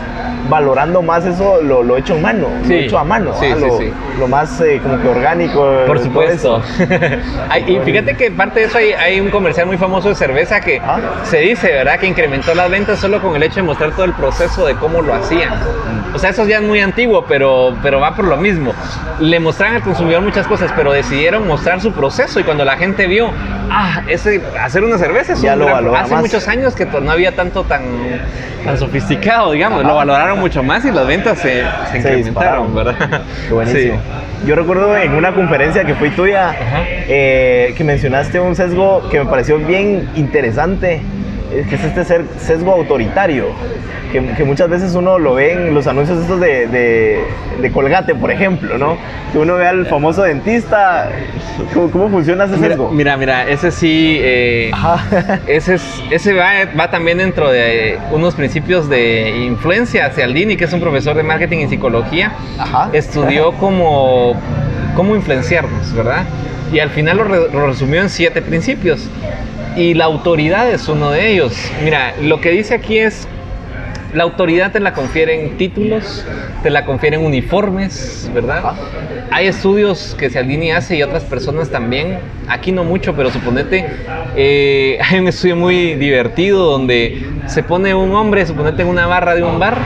[0.50, 2.70] valorando más eso, lo, lo hecho en mano, Sí.
[2.74, 5.60] lo hecho a mano, Sí, sí, lo, lo más eh, como que orgánico.
[5.88, 6.62] Por todo supuesto.
[7.68, 10.80] y fíjate que parte de eso hay, hay un comercial muy famoso de cerveza que
[10.84, 11.00] Ah.
[11.24, 12.00] se dice, ¿verdad?
[12.00, 15.02] Que incrementó las ventas solo con el hecho de mostrar todo el proceso de cómo
[15.02, 15.54] lo hacían.
[16.14, 18.74] O sea, eso ya es muy antiguo, pero, pero va por lo mismo.
[19.20, 23.08] Le mostraron al consumidor muchas cosas, pero decidieron mostrar su proceso y cuando la gente
[23.08, 23.30] vio,
[23.70, 26.22] ah, ese, hacer una cerveza es Ya un lo gran- valora Hace más.
[26.22, 27.82] muchos años que to- no había tanto tan,
[28.66, 29.80] tan sofisticado, digamos.
[29.80, 29.88] Ajá.
[29.90, 32.76] Lo valoraron mucho más y las ventas se, se incrementaron, dispararon.
[32.76, 33.22] ¿verdad?
[33.48, 34.00] Qué buenísimo.
[34.46, 36.56] Yo recuerdo en una conferencia que fue tuya
[37.08, 41.02] eh, que mencionaste un sesgo que me pareció bien interesante,
[41.50, 42.04] que es este
[42.40, 43.46] sesgo autoritario,
[44.12, 47.20] que, que muchas veces uno lo ve en los anuncios estos de, de-
[47.62, 48.98] de Colgate, por ejemplo, ¿no?
[49.32, 51.10] Que uno ve al famoso dentista,
[51.74, 52.92] ¿cómo, cómo funciona ese sesgo?
[52.92, 54.18] mira, mira, ese sí...
[54.22, 54.72] eh.
[55.48, 60.10] Ese, es, ese va, va también dentro de unos principios de influencia.
[60.12, 62.90] Cialdini, que es un profesor de marketing y psicología, Ajá.
[62.94, 64.36] estudió cómo,
[64.96, 66.24] cómo influenciarnos, ¿verdad?
[66.72, 69.10] Y al final lo, re- lo resumió en siete principios.
[69.78, 71.54] Y la autoridad es uno de ellos.
[71.84, 73.28] Mira, lo que dice aquí es,
[74.18, 76.26] La autoridad te la confieren títulos,
[76.64, 78.74] te la confieren uniformes, ¿verdad?
[79.30, 82.18] Hay estudios que alinea hace y otras personas también.
[82.48, 83.86] Aquí no mucho, pero suponete,
[84.36, 89.36] eh, hay un estudio muy divertido donde se pone un hombre, suponete en una barra
[89.36, 89.78] de un bar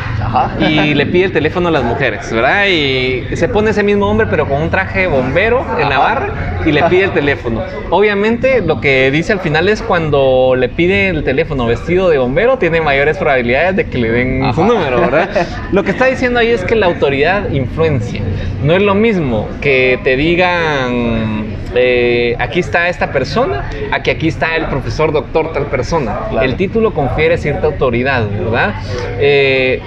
[0.59, 2.67] y le pide el teléfono a las mujeres, ¿verdad?
[2.67, 6.71] Y se pone ese mismo hombre, pero con un traje bombero en la barra y
[6.71, 7.63] le pide el teléfono.
[7.89, 12.57] Obviamente, lo que dice al final es cuando le pide el teléfono vestido de bombero,
[12.57, 15.47] tiene mayores probabilidades de que le den su número, ¿verdad?
[15.71, 18.21] Lo que está diciendo ahí es que la autoridad influencia.
[18.63, 24.27] No es lo mismo que te digan, eh, aquí está esta persona, a que aquí
[24.27, 26.15] está el profesor, doctor, tal persona.
[26.41, 28.75] El título confiere cierta autoridad, ¿verdad?
[29.19, 29.81] Eh,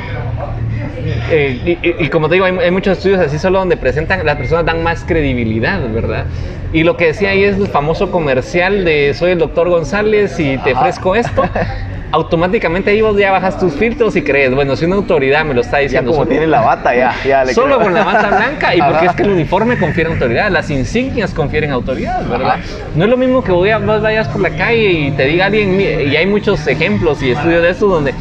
[1.31, 4.25] eh, y, y- y como te digo, hay, hay muchos estudios así solo donde presentan,
[4.25, 6.25] las personas dan más credibilidad, ¿verdad?
[6.73, 10.59] Y lo que decía ahí es el famoso comercial de soy el doctor González y
[10.59, 11.45] te ofrezco esto.
[12.19, 15.63] Automáticamente ahí vos ya bajas tus filtros y crees, bueno, si una autoridad me lo
[15.63, 17.87] está Ya diciendo, como solo- tiene la bata, ya, ya le Solo creo.
[17.87, 19.07] con la bata blanca y porque Ajá.
[19.07, 22.59] es que el uniforme confiere autoridad, las insignias confieren autoridad, ¿verdad?
[22.95, 25.81] No es lo mismo que voy a- vayas por la calle y te diga alguien,
[25.81, 28.15] y hay muchos ejemplos y estudios de esto donde,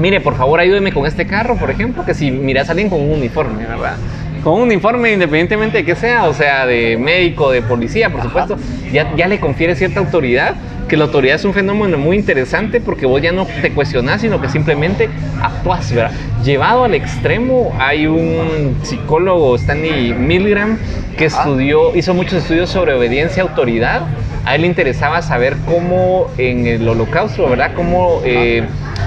[0.00, 3.00] mire, por favor ayúdeme con este carro, por ejemplo, que si miras a alguien con
[3.02, 3.94] un uniforme, ¿verdad?
[4.42, 8.56] Con un uniforme independientemente de que sea, o sea, de médico, de policía, por supuesto,
[8.92, 10.56] ya, ya le confiere cierta autoridad,
[10.92, 14.42] que la autoridad es un fenómeno muy interesante porque vos ya no te cuestionás, sino
[14.42, 15.08] que simplemente
[15.40, 16.10] actúas, ¿verdad?
[16.44, 20.76] Llevado al extremo, hay un psicólogo, Stanley Milgram,
[21.16, 24.02] que estudió, hizo muchos estudios sobre obediencia a autoridad.
[24.44, 27.70] A él le interesaba saber cómo en el holocausto, ¿verdad?
[27.74, 28.62] Cómo eh,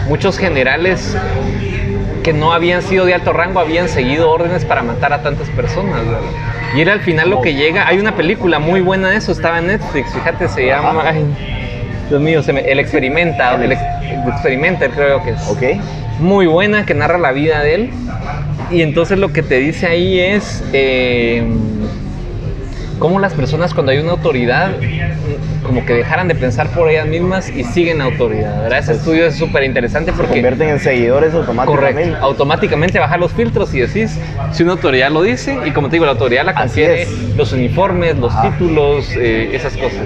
[0.09, 1.15] muchos generales
[2.23, 6.03] que no habían sido de alto rango habían seguido órdenes para matar a tantas personas,
[6.03, 6.21] ¿verdad?
[6.75, 7.87] Y era al final lo que llega.
[7.87, 11.03] Hay una película muy buena de eso, estaba en Netflix, fíjate, se llama.
[11.05, 11.23] ay,
[12.09, 15.47] Dios mío, se me- el experimenta, el, ex- el experimenter creo que es.
[15.47, 15.63] Ok.
[16.19, 17.89] Muy buena, que narra la vida de él.
[18.71, 21.43] Y entonces lo que te dice ahí es eh,
[22.99, 24.71] cómo las personas cuando hay una autoridad
[25.63, 28.61] como que dejaran de pensar por ellas mismas y siguen autoridad.
[28.63, 28.79] ¿verdad?
[28.79, 30.33] Ese estudio es súper interesante Se porque...
[30.33, 32.01] convierten en seguidores automáticamente.
[32.03, 32.25] Correcto.
[32.25, 34.19] Automáticamente bajar los filtros y decís
[34.51, 38.17] si una autoridad lo dice y como te digo, la autoridad la confiere los uniformes,
[38.17, 40.01] los títulos, eh, esas cosas.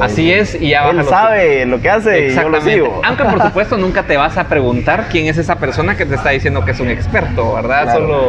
[0.00, 2.72] Así es y ya baja Él los sabe lo que hace y yo lo Exactamente.
[2.72, 3.00] sigo.
[3.04, 6.30] Aunque por supuesto nunca te vas a preguntar quién es esa persona que te está
[6.30, 7.84] diciendo que es un experto, ¿verdad?
[7.84, 8.00] Claro.
[8.00, 8.22] Solo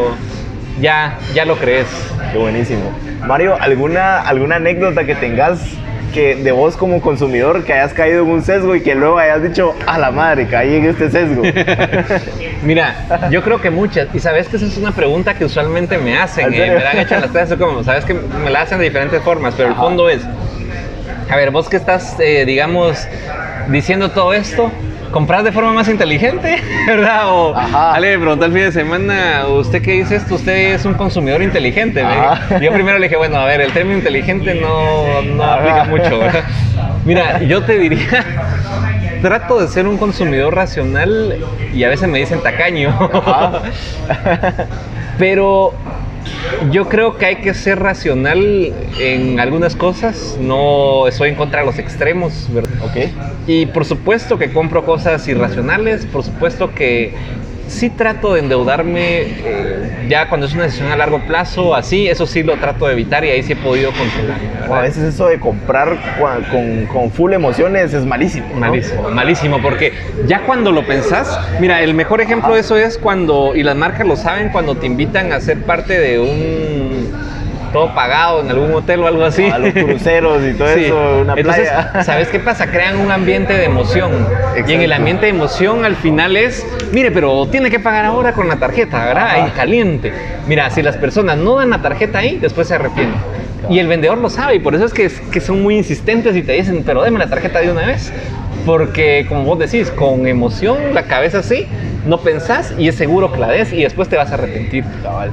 [0.81, 1.87] ya, ya lo crees.
[2.31, 2.91] Qué buenísimo.
[3.25, 5.59] Mario, ¿alguna, ¿alguna anécdota que tengas
[6.13, 9.43] que de vos como consumidor que hayas caído en un sesgo y que luego hayas
[9.43, 11.41] dicho, a la madre, caí en este sesgo?
[12.63, 16.17] Mira, yo creo que muchas, y sabes que esa es una pregunta que usualmente me
[16.17, 18.61] hacen, ¿En eh, me la han hecho en las clases, como, sabes que me la
[18.61, 19.83] hacen de diferentes formas, pero el Ajá.
[19.83, 20.21] fondo es,
[21.29, 23.07] a ver, vos que estás, eh, digamos,
[23.67, 24.71] diciendo todo esto,
[25.13, 26.61] ¿compras de forma más inteligente?
[26.87, 27.31] ¿Verdad?
[27.31, 27.93] O Ajá.
[27.93, 30.35] Ale me preguntó el fin de semana, ¿usted qué dice esto?
[30.35, 32.01] Usted es un consumidor inteligente.
[32.01, 32.59] dijo.
[32.59, 36.43] Yo primero le dije, bueno, a ver, el término inteligente no, no aplica mucho, ¿verdad?
[37.05, 38.25] Mira, yo te diría,
[39.21, 41.37] trato de ser un consumidor racional
[41.73, 42.97] y a veces me dicen tacaño.
[45.17, 45.73] Pero
[46.71, 50.37] yo creo que hay que ser racional en algunas cosas.
[50.39, 52.73] No estoy en contra de los extremos, ¿verdad?
[52.83, 52.97] ok.
[53.47, 57.13] Y por supuesto que compro cosas irracionales, por supuesto que
[57.67, 62.25] sí trato de endeudarme eh, ya cuando es una decisión a largo plazo, así, eso
[62.25, 64.39] sí lo trato de evitar y ahí sí he podido controlar.
[64.69, 65.97] O a veces eso de comprar
[66.51, 68.47] con, con full emociones es malísimo.
[68.53, 68.59] ¿no?
[68.59, 69.93] Malísimo, malísimo, porque
[70.25, 74.07] ya cuando lo pensás, mira, el mejor ejemplo de eso es cuando, y las marcas
[74.07, 76.72] lo saben, cuando te invitan a ser parte de un
[77.73, 79.45] todo pagado en algún hotel o algo así.
[79.49, 80.85] A los cruceros y todo Sí.
[80.85, 82.03] eso, una Entonces, playa.
[82.03, 82.67] ¿sabes qué pasa?
[82.67, 84.11] Crean un ambiente de emoción.
[84.65, 88.33] Y en el ambiente de emoción al final es, mire, pero tiene que pagar ahora
[88.33, 89.27] con la tarjeta, ¿verdad?
[89.31, 90.13] Ahí caliente.
[90.47, 93.19] Mira, si las personas no dan la tarjeta ahí, después se arrepienten.
[93.69, 96.43] Y el vendedor lo sabe y por eso es que, que son muy insistentes y
[96.43, 98.11] te dicen, pero deme la tarjeta de una vez.
[98.65, 101.67] Porque, como vos decís, con emoción, la cabeza así,
[102.05, 104.83] no pensás y es seguro que la des y después te vas a arrepentir.
[105.01, 105.31] Cabal.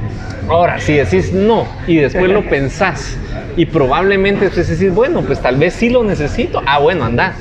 [0.49, 3.17] Ahora, si decís no y después lo pensás
[3.57, 7.35] y probablemente después decís, bueno, pues tal vez sí lo necesito, ah, bueno, anda.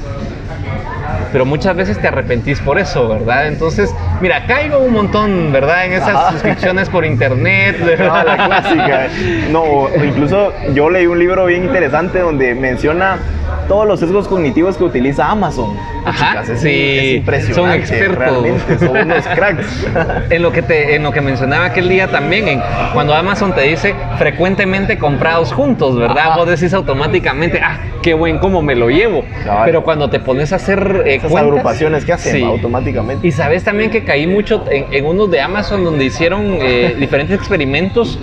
[1.31, 3.47] Pero muchas veces te arrepentís por eso, ¿verdad?
[3.47, 5.85] Entonces, mira, caigo un montón, ¿verdad?
[5.85, 6.31] En esas Ajá.
[6.31, 9.07] suscripciones por internet, No, la clásica.
[9.51, 13.17] No, incluso yo leí un libro bien interesante donde menciona
[13.67, 15.75] todos los sesgos cognitivos que utiliza Amazon.
[16.05, 17.53] Ajá, Chicas, es, sí, es impresionante.
[17.53, 18.17] son expertos.
[18.17, 19.87] Realmente, son unos cracks.
[20.29, 22.61] En lo que te, en lo que mencionaba aquel día también, en,
[22.93, 26.27] cuando Amazon te dice frecuentemente comprados juntos, ¿verdad?
[26.29, 26.37] Ajá.
[26.37, 29.23] Vos decís automáticamente, ah, qué buen cómo me lo llevo.
[29.43, 29.63] Cabal.
[29.65, 32.43] Pero cuando te pones a hacer eh, Esas cuentas- agrupaciones que hacen Sí.
[32.43, 33.25] automáticamente.
[33.27, 37.37] Y sabes también que caí mucho en, en unos de Amazon donde hicieron eh, diferentes
[37.37, 38.17] experimentos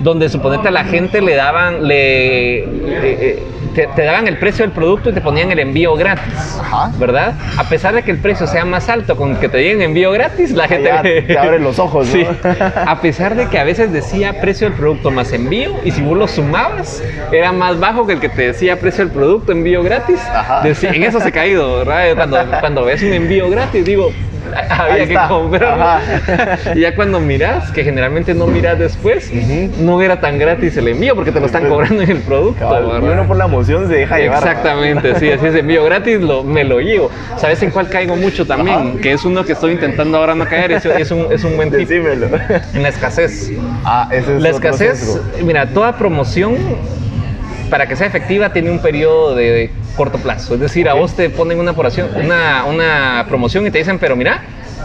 [0.00, 3.42] donde suponete a la gente le daban, le, eh, eh,
[3.72, 6.90] te, te daban el precio del producto y te ponían el envío gratis, Ajá.
[6.98, 7.34] ¿verdad?
[7.56, 10.50] A pesar de que el precio sea más alto con que te lleguen envío gratis,
[10.50, 12.12] la gente Ya te abre los ojos, ¿no?
[12.12, 12.26] Sí.
[12.74, 16.18] A pesar de que a veces decía precio del producto más envío y si vos
[16.18, 17.00] lo sumabas
[17.30, 20.18] era más bajo que el que te decía precio del producto envío gratis.
[20.34, 20.62] Ajá.
[20.66, 22.16] En eso se ha caído, ¿verdad?
[22.16, 24.10] Cuando, cuando ves un envío gratis, digo,
[24.70, 26.00] había que comprar.
[26.74, 29.30] Y ya cuando miras, que generalmente no miras después,
[29.78, 32.60] no era tan gratis el envío porque te lo están cobrando en el producto.
[32.60, 34.38] Cabal, uno por la emoción se deja llevar.
[34.38, 37.10] Exactamente, sí, así es envío gratis, lo, me lo llevo.
[37.36, 38.76] ¿Sabes en cuál caigo mucho también?
[38.76, 39.00] Ajá.
[39.00, 41.70] Que es uno que estoy intentando ahora no caer, es, es un, es un buen
[41.70, 41.88] tip.
[41.88, 42.28] Decímelo.
[42.74, 43.50] En la escasez.
[43.84, 46.56] Ah, ese es La escasez, mira, toda promoción,
[47.72, 50.52] para que sea efectiva, tiene un periodo de corto plazo.
[50.52, 54.14] Es decir, a vos te ponen una, promoción- una, una promoción y te dicen, pero
[54.14, 54.42] mira,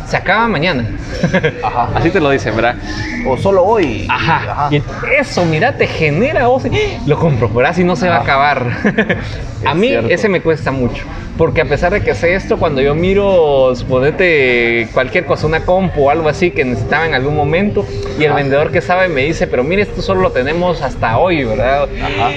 [0.07, 0.87] se acaba mañana.
[1.63, 1.89] Ajá.
[1.93, 2.75] Así te lo dicen, ¿verdad?
[3.27, 4.07] O solo hoy.
[4.09, 4.69] Ajá.
[4.71, 4.81] Y
[5.19, 6.63] eso, mira, te genera vos.
[7.05, 7.75] Lo compro, ¿verdad?
[7.75, 8.65] Si no se va a acabar.
[9.65, 10.07] a mí cierto.
[10.09, 11.03] ese me cuesta mucho.
[11.37, 16.05] Porque a pesar de que sé esto, cuando yo miro, suponete cualquier cosa, una compu
[16.05, 17.85] o algo así que necesitaba en algún momento,
[18.17, 18.35] y el Ajá.
[18.37, 21.87] vendedor que sabe me dice, pero mire, esto solo lo tenemos hasta hoy, ¿verdad?
[22.01, 22.31] Ajá.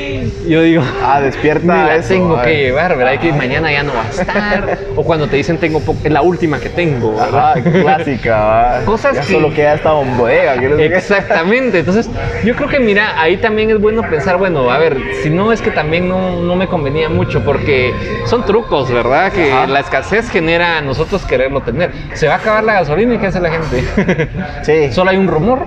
[0.47, 3.15] Yo digo, Ah, despierta la eso, tengo que llevar, ¿verdad?
[3.15, 4.79] Y que mañana ya no va a estar.
[4.97, 7.53] o cuando te dicen, tengo po- es la última que tengo, ¿verdad?
[7.57, 8.81] Ajá, clásica, va.
[8.85, 10.55] Cosas ya que- solo queda esta bodega.
[10.59, 10.97] que no sé qué.
[10.97, 12.11] Exactamente, entonces
[12.45, 15.63] yo creo que mira, ahí también es bueno pensar, bueno, a ver, si no es
[15.63, 17.95] que también no, no me convenía mucho, porque
[18.27, 19.33] son trucos, ¿verdad?
[19.33, 19.67] Que Ajá.
[19.67, 21.93] la escasez genera a nosotros quererlo tener.
[22.15, 24.29] Se va a acabar la gasolina y ¿qué hace la gente?
[24.63, 24.93] Sí.
[24.93, 25.67] Solo hay un rumor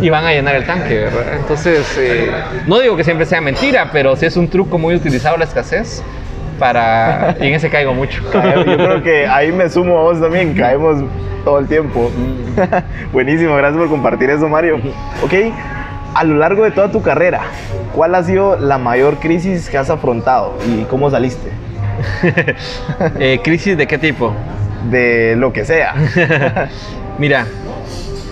[0.00, 1.34] y van a llenar el tanque, ¿verdad?
[1.36, 2.30] Entonces, eh,
[2.66, 6.02] no digo que siempre sea mentira, pero sí es un truco muy utilizado la escasez
[6.58, 7.36] para...
[7.40, 8.22] y en ese caigo mucho.
[8.32, 11.02] Yo creo que ahí me sumo a vos también, caemos
[11.44, 12.10] todo el tiempo.
[13.12, 14.76] Buenísimo, gracias por compartir eso, Mario.
[15.22, 15.34] Ok,
[16.14, 17.42] a lo largo de toda tu carrera,
[17.94, 21.50] ¿cuál ha sido la mayor crisis que has afrontado y cómo saliste?
[23.18, 24.32] Eh, ¿Crisis de qué tipo?
[24.90, 25.94] De lo que sea.
[27.18, 27.46] Mira,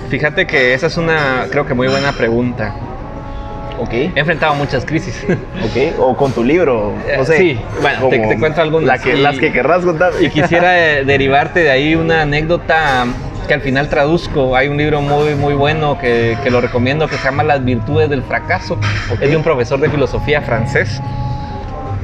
[0.09, 2.75] fíjate que esa es una, creo que muy buena pregunta.
[3.79, 5.27] Ok, He enfrentado muchas crisis.
[5.29, 7.37] ok, o con tu libro, no sé.
[7.37, 8.87] Sí, bueno, te- te cuento algunas.
[8.87, 10.13] la que- Y- las que querrás contar.
[10.21, 13.05] y quisiera eh, derivarte de ahí una anécdota
[13.47, 14.57] que al final traduzco.
[14.57, 18.09] Hay un libro muy, muy bueno que, que lo recomiendo que se llama Las virtudes
[18.09, 18.79] del fracaso.
[19.21, 21.01] Es de un profesor de filosofía francés.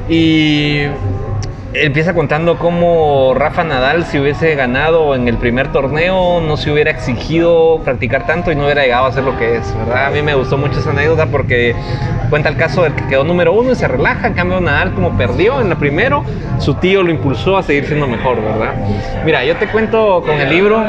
[0.07, 0.83] Y
[1.73, 6.91] empieza contando cómo Rafa Nadal, si hubiese ganado en el primer torneo, no se hubiera
[6.91, 10.07] exigido practicar tanto y no hubiera llegado a ser lo que es, ¿verdad?
[10.07, 11.75] A mí me gustó mucho esa anécdota porque
[12.29, 14.27] cuenta el caso del que quedó número uno y se relaja.
[14.27, 16.23] En cambio, Nadal, como perdió en la primero,
[16.59, 18.73] su tío lo impulsó a seguir siendo mejor, ¿verdad?
[19.25, 20.83] Mira, yo te cuento con el libro,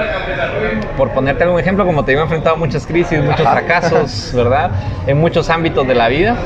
[0.97, 4.70] por ponerte algún ejemplo, como te he enfrentado muchas crisis, muchos fracasos, ¿verdad?
[5.07, 6.37] En muchos ámbitos de la vida.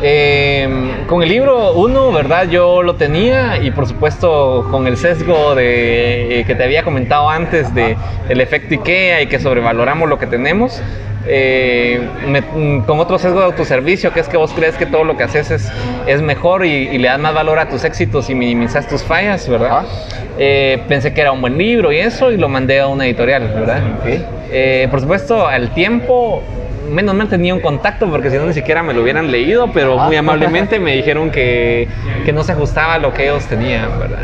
[0.00, 0.68] Eh,
[1.08, 2.48] con el libro, uno, ¿verdad?
[2.48, 7.28] Yo lo tenía y por supuesto con el sesgo de, eh, que te había comentado
[7.30, 7.96] antes de
[8.28, 10.80] el efecto IKEA y que sobrevaloramos lo que tenemos.
[11.30, 15.04] eh, me- mm, con otro sesgo de autoservicio, que es que vos crees que todo
[15.04, 15.70] lo que haces es,
[16.06, 19.46] es mejor y, y le das más valor a tus éxitos y minimizas tus fallas,
[19.46, 19.82] ¿verdad?
[20.38, 23.42] Eh, pensé que era un buen libro y eso, y lo mandé a una editorial,
[23.54, 23.82] ¿verdad?
[24.50, 26.42] Eh, por supuesto, al tiempo,
[26.90, 30.00] menos mal tenía un contacto porque si no ni siquiera me lo hubieran leído, pero
[30.00, 30.06] Ah.
[30.06, 31.88] muy amablemente me dijeron que,
[32.24, 34.20] que no se ajustaba a lo que ellos tenían, ¿verdad?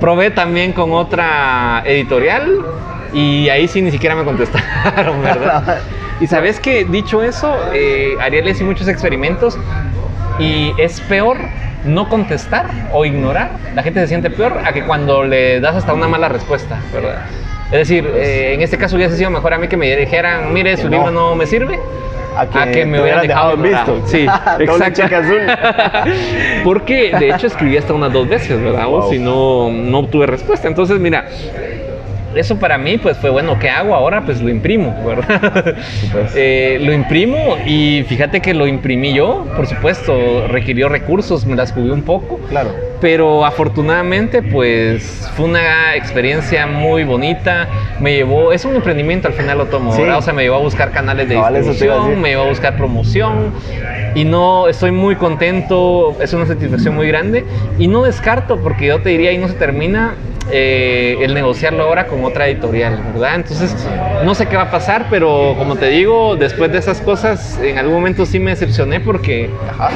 [0.00, 2.48] Probé también con otra editorial
[3.12, 5.78] y ahí sí ni siquiera me contestaron, ¿verdad?
[6.20, 9.58] Y sabes que, dicho eso, eh, Ariel hizo muchos experimentos
[10.38, 11.38] y es peor
[11.84, 13.52] no contestar o ignorar.
[13.74, 17.22] La gente se siente peor a que cuando le das hasta una mala respuesta, ¿verdad?
[17.72, 20.76] Es decir, eh, en este caso hubiese sido mejor a mí que me dijeran, mire,
[20.76, 20.96] su no.
[20.96, 21.78] libro no me sirve.
[22.36, 23.94] A que, A que me hubieran dejado en ignorado.
[23.96, 24.08] visto.
[24.08, 24.26] Sí,
[24.60, 25.02] exacto.
[26.64, 28.86] Porque de hecho escribí hasta unas dos veces, ¿verdad?
[28.86, 29.10] O Wow.
[29.10, 30.68] si no, no obtuve respuesta.
[30.68, 31.26] Entonces, mira,
[32.34, 34.22] eso para mí pues fue bueno, ¿qué hago ahora?
[34.24, 35.74] Pues lo imprimo, ¿verdad?
[36.34, 41.72] Eh, lo imprimo y fíjate que lo imprimí yo, por supuesto, requirió recursos, me las
[41.72, 42.38] jugué un poco.
[42.48, 42.70] Claro.
[43.00, 47.66] Pero afortunadamente, pues fue una experiencia muy bonita.
[47.98, 50.02] Me llevó, es un emprendimiento al final lo tomo, Sí.
[50.02, 50.18] ¿verdad?
[50.18, 52.16] O sea, me llevó a buscar canales de distribución, decir.
[52.22, 53.52] me llevó a buscar promoción.
[54.14, 57.44] y no estoy muy contento, es una satisfacción muy grande
[57.78, 60.14] y no descarto porque yo te diría ahí no se termina
[60.52, 63.36] eh, el negociarlo ahora con otra editorial, ¿verdad?
[63.36, 63.74] Entonces,
[64.24, 67.78] no sé qué va a pasar, pero como te digo, después de esas cosas, en
[67.78, 69.50] algún momento sí me decepcioné porque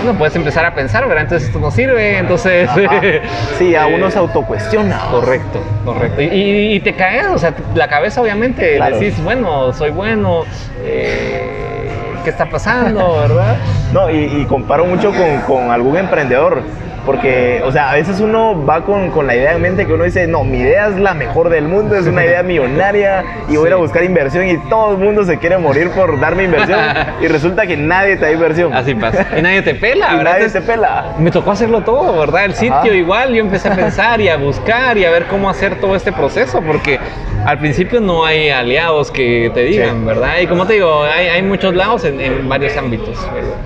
[0.05, 1.25] no puedes empezar a pensar, ¿verdad?
[1.25, 2.69] Entonces esto no sirve, entonces...
[3.59, 4.99] Sí, a uno se autocuestiona.
[5.11, 6.21] Correcto, correcto.
[6.23, 8.99] Y, y- y te caes, o sea, la cabeza obviamente Claro.
[8.99, 10.45] decís, bueno, soy bueno,
[10.85, 11.89] eh,
[12.25, 13.57] ¿qué está pasando, verdad?
[13.93, 16.63] No, y, y comparo mucho con, con algún emprendedor.
[17.05, 20.05] Porque, o sea, a veces uno va con, con la idea en mente que uno
[20.05, 23.67] dice, no, mi idea es la mejor del mundo, es una idea millonaria y voy
[23.67, 26.81] a ir a buscar inversión y todo el mundo se quiere morir por darme inversión
[27.21, 28.73] y resulta que nadie te da inversión.
[28.73, 29.27] Así pasa.
[29.39, 30.33] Y nadie te pela, y ¿verdad?
[30.33, 31.13] nadie te pela.
[31.19, 32.47] Me tocó hacerlo todo, ¿verdad?
[32.47, 32.89] El sitio Ajá.
[32.89, 36.11] igual, yo empecé a pensar y a buscar y a ver cómo hacer todo este
[36.13, 36.99] proceso, porque
[37.45, 40.05] al principio no hay aliados que te digan, Sí.
[40.07, 40.39] ¿verdad?
[40.41, 43.57] Y como te digo, hay, hay muchos lados en, en varios ámbitos, ¿verdad?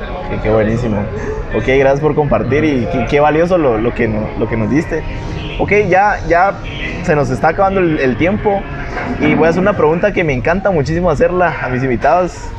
[0.43, 0.99] Qué buenísimo.
[1.57, 4.09] Ok, gracias por compartir y qué, qué valioso lo, lo que
[4.39, 5.03] lo que nos diste.
[5.59, 6.55] Ok, ya, ya
[7.03, 8.63] se nos está acabando el, el tiempo
[9.21, 12.51] y voy a hacer una pregunta que me encanta muchísimo hacerla a mis invitados.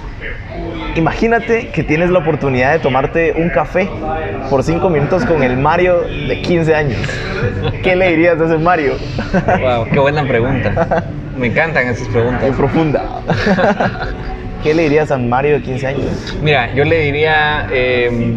[0.95, 3.89] Imagínate que tienes la oportunidad de tomarte un café
[4.49, 6.99] por 5 minutos con el Mario de 15 años.
[7.83, 8.93] ¿Qué le dirías a ese Mario?
[9.61, 11.05] Wow, qué buena pregunta.
[11.37, 12.41] Me encantan esas preguntas.
[12.41, 13.21] Muy profunda.
[14.63, 16.37] ¿Qué le dirías a Mario de 15 años?
[16.41, 18.35] Mira, yo le diría eh,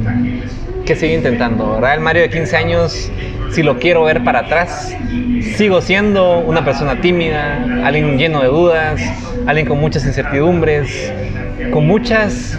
[0.86, 1.94] que siga intentando, ¿verdad?
[1.94, 3.10] El Mario de 15 años,
[3.50, 4.96] si lo quiero ver para atrás,
[5.56, 9.00] sigo siendo una persona tímida, alguien lleno de dudas,
[9.46, 11.12] alguien con muchas incertidumbres,
[11.72, 12.56] con muchas,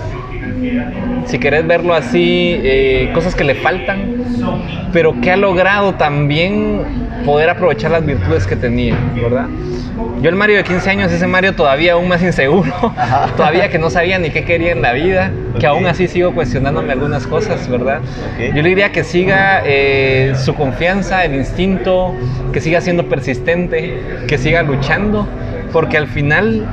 [1.25, 3.99] si querés verlo así, eh, cosas que le faltan,
[4.91, 6.81] pero que ha logrado también
[7.25, 9.47] poder aprovechar las virtudes que tenía, ¿verdad?
[10.21, 12.71] Yo el Mario de 15 años, ese Mario todavía aún más inseguro,
[13.37, 16.91] todavía que no sabía ni qué quería en la vida, que aún así sigo cuestionándome
[16.93, 17.99] algunas cosas, ¿verdad?
[18.39, 22.13] Yo le diría que siga eh, su confianza, el instinto,
[22.51, 25.27] que siga siendo persistente, que siga luchando,
[25.71, 26.65] porque al final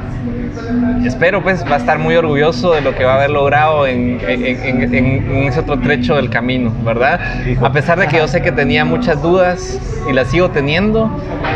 [1.04, 4.20] espero pues va a estar muy orgulloso de lo que va a haber logrado en,
[4.26, 7.20] en- en- en- en ese otro trecho del camino, ¿verdad?
[7.62, 9.78] A pesar de que yo sé que tenía muchas dudas
[10.08, 11.10] y las sigo teniendo,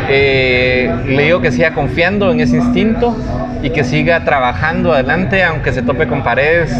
[0.09, 3.15] eh, le digo que siga confiando en ese instinto
[3.61, 6.71] y que siga trabajando adelante aunque se tope con paredes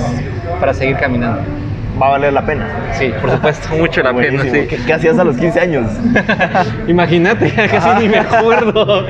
[0.60, 1.42] para seguir caminando.
[2.02, 2.68] Va a valer la pena.
[2.94, 4.50] Sí, por supuesto, mucho la pena, sí.
[4.68, 5.92] ¿Qué, qué hacías a los 15 años?
[6.88, 9.06] Imagínate, casi ni me acuerdo.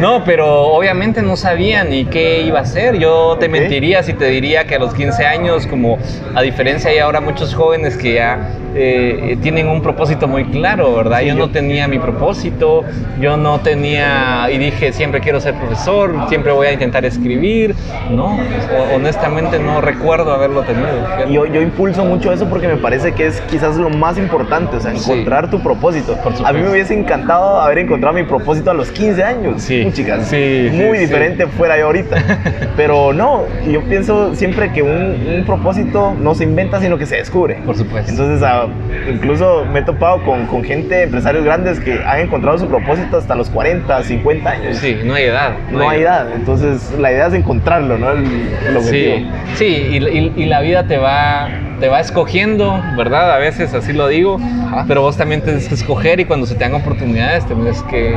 [0.00, 2.98] no, pero obviamente no sabía ni qué iba a hacer.
[2.98, 5.98] Yo te mentiría si te diría que a los 15 años, como
[6.34, 11.20] a diferencia hay ahora muchos jóvenes que ya eh, tienen un propósito muy claro, ¿verdad?
[11.20, 12.84] Sí, yo, yo- no tenía mi propósito,
[13.20, 17.74] yo no tenía, y dije, siempre quiero ser profesor, siempre voy a intentar escribir.
[18.10, 20.88] No, ho- honestamente no recuerdo haberlo tenido.
[21.30, 24.80] Yo, yo impulso mucho eso porque me parece que es quizás lo más importante, o
[24.80, 25.10] sea, Sí.
[25.10, 26.16] encontrar tu propósito.
[26.44, 29.62] A mí me hubiese encantado haber encontrado mi propósito a los 15 años.
[29.62, 29.86] Sí.
[29.92, 31.04] Chicas, Sí, sí, muy sí.
[31.06, 32.16] diferente fuera yo ahorita.
[32.76, 37.16] Pero no, yo pienso siempre que un, un propósito no se inventa, sino que se
[37.16, 37.56] descubre.
[37.66, 38.10] Por supuesto.
[38.10, 42.66] Entonces, ah, incluso me he topado con, con gente, empresarios grandes que han encontrado su
[42.66, 44.76] propósito hasta los 40, 50 años.
[44.78, 45.52] Sí, no hay edad.
[45.70, 48.10] No hay edad, entonces la idea es encontrarlo, ¿no?
[48.12, 48.24] El,
[48.68, 49.16] el objetivo.
[49.54, 51.48] Sí, sí y, y- y la vida te va,
[51.80, 53.32] te va escogiendo, ¿verdad?
[53.34, 54.84] A veces así lo digo, Ajá.
[54.88, 58.14] pero vos también tienes que escoger y cuando se te dan oportunidades tienes que,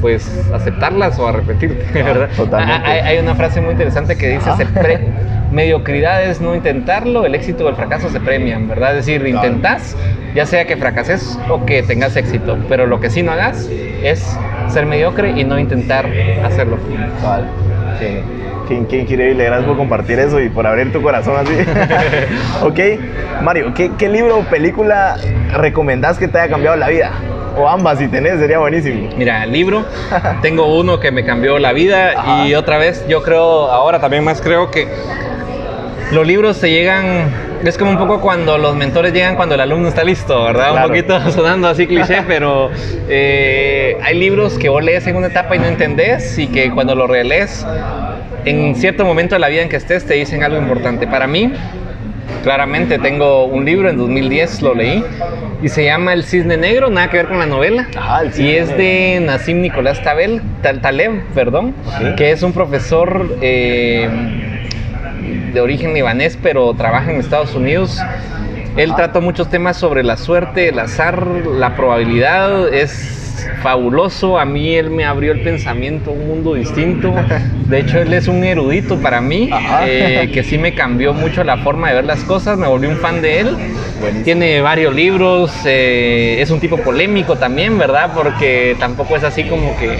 [0.00, 2.28] pues, aceptarlas o arrepentirte, ¿verdad?
[2.36, 2.86] totalmente.
[2.88, 5.00] Hay, hay una frase muy interesante que dice, se pre-
[5.50, 8.96] mediocridad es no intentarlo, el éxito o el fracaso se premian, ¿verdad?
[8.96, 9.96] Es decir, intentás,
[10.34, 13.68] ya sea que fracases o que tengas éxito, pero lo que sí no hagas
[14.02, 14.38] es
[14.68, 16.06] ser mediocre y no intentar
[16.44, 16.78] hacerlo.
[17.20, 17.48] Cabal.
[17.98, 18.20] Sí.
[18.68, 21.54] Qué, qué increíble, gracias por compartir eso y por abrir tu corazón así.
[22.62, 25.16] ok, Mario, ¿qué, qué libro o película
[25.54, 27.12] recomendás que te haya cambiado la vida?
[27.56, 29.08] O ambas, si tenés, sería buenísimo.
[29.16, 29.84] Mira, el libro,
[30.42, 32.46] tengo uno que me cambió la vida Ajá.
[32.46, 34.86] y otra vez yo creo, ahora también más creo que
[36.12, 37.30] los libros te llegan,
[37.64, 40.70] es como un poco cuando los mentores llegan cuando el alumno está listo, ¿verdad?
[40.70, 40.86] Claro.
[40.86, 42.70] Un poquito sonando así cliché, pero
[43.08, 46.94] eh, hay libros que vos lees en una etapa y no entendés y que cuando
[46.94, 47.66] lo relees,
[48.44, 51.06] en cierto momento de la vida en que estés, te dicen algo importante.
[51.06, 51.52] Para mí,
[52.42, 55.04] claramente tengo un libro, en 2010 lo leí,
[55.62, 57.86] y se llama El Cisne Negro, nada que ver con la novela.
[57.96, 61.74] Ajá, El Cisne y es de Nassim Nicolás Tabel, Tal- Taleb, perdón,
[62.16, 64.08] que es un profesor eh,
[65.52, 67.98] de origen libanés, pero trabaja en Estados Unidos.
[68.76, 72.72] Él trató muchos temas sobre la suerte, el azar, la probabilidad.
[72.72, 73.16] Es
[73.62, 74.38] fabuloso.
[74.38, 77.12] A mí él me abrió el pensamiento un mundo distinto.
[77.66, 79.50] De hecho, él es un erudito para mí,
[79.84, 82.56] eh, que sí me cambió mucho la forma de ver las cosas.
[82.56, 83.56] Me volví un fan de él.
[84.00, 84.24] Buenísimo.
[84.24, 85.52] Tiene varios libros.
[85.64, 88.12] eh, es un tipo polémico también, ¿verdad?
[88.14, 89.98] Porque tampoco es así como que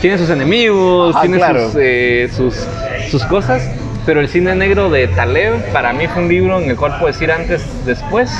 [0.00, 1.66] tiene sus enemigos, Ajá, tiene claro.
[1.66, 2.66] sus, eh, sus,
[3.10, 3.68] sus cosas.
[4.04, 7.06] Pero el cine negro de Taleb para mí fue un libro en el cual puedo
[7.06, 8.30] decir antes, después.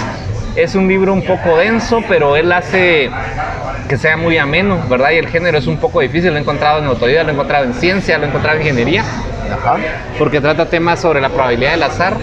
[0.57, 3.11] Es un libro un poco denso, pero él hace
[3.89, 5.11] que sea muy ameno, ¿verdad?
[5.13, 6.31] Y el género es un poco difícil.
[6.31, 9.05] Lo he encontrado en autoridad, lo he encontrado en ciencia, lo he encontrado en ingeniería,
[9.53, 9.77] Ajá.
[10.19, 12.17] porque trata temas sobre la probabilidad del azar,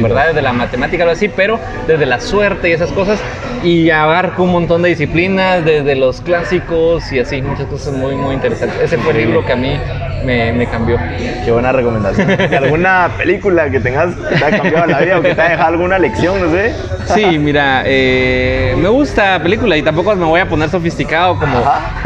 [0.00, 0.28] ¿verdad?
[0.28, 3.20] Desde la matemática, algo así, pero desde la suerte y esas cosas.
[3.62, 8.34] Y abarca un montón de disciplinas, desde los clásicos y así, muchas cosas muy, muy
[8.34, 8.78] interesantes.
[8.80, 9.78] Ese fue el libro que a mí
[10.24, 10.98] me, me cambió.
[11.44, 12.28] Qué buena recomendación.
[12.52, 15.50] ¿Y alguna película que tengas que te haya cambiado la vida o que te haya
[15.52, 16.74] dejado alguna lección, no sé?
[17.14, 21.62] Sí, mira, eh, me gusta la película y tampoco me voy a poner sofisticado como,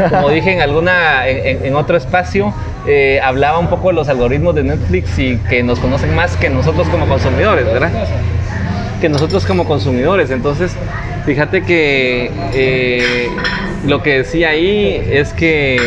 [0.09, 2.53] como dije en alguna en otro espacio.
[2.87, 6.49] Eh, hablaba un poco de los algoritmos de Netflix y que nos conocen más que
[6.49, 7.91] nosotros como consumidores, ¿verdad?
[9.01, 10.31] Que nosotros como consumidores.
[10.31, 10.73] Entonces,
[11.25, 13.29] fíjate que eh,
[13.85, 15.77] lo que decía ahí es que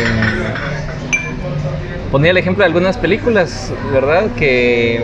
[2.07, 4.25] mm, ponía el ejemplo de algunas películas, ¿verdad?
[4.37, 5.03] Que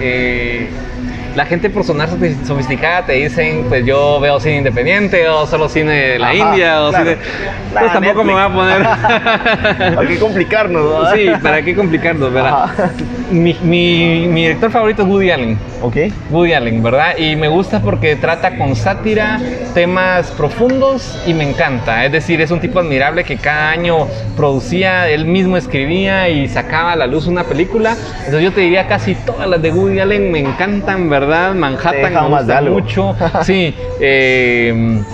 [0.00, 0.68] eh,
[1.34, 5.68] la gente por sonar sofi- sofisticada te dicen, pues yo veo cine independiente o solo
[5.68, 7.04] cine de la Ajá, India o claro.
[7.10, 7.16] cine...
[7.74, 8.98] La Pues tampoco me voy a Netflix.
[9.78, 9.98] poner...
[9.98, 11.10] Hay que complicarnos, ¿no?
[11.14, 12.66] sí, ¿para qué complicarnos, verdad?
[13.30, 15.58] Mi, mi, mi director favorito es Woody Allen.
[15.80, 15.96] Ok.
[16.30, 17.16] Woody Allen, ¿verdad?
[17.16, 19.40] Y me gusta porque trata con sátira
[19.74, 22.04] temas profundos y me encanta.
[22.04, 24.06] Es decir, es un tipo admirable que cada año
[24.36, 27.96] producía, él mismo escribía y sacaba a la luz una película.
[28.18, 31.21] Entonces yo te diría casi todas las de Woody Allen me encantan, ¿verdad?
[31.52, 33.16] Te Manhattan me gusta mucho.
[33.42, 33.74] Sí.
[33.98, 35.04] eh,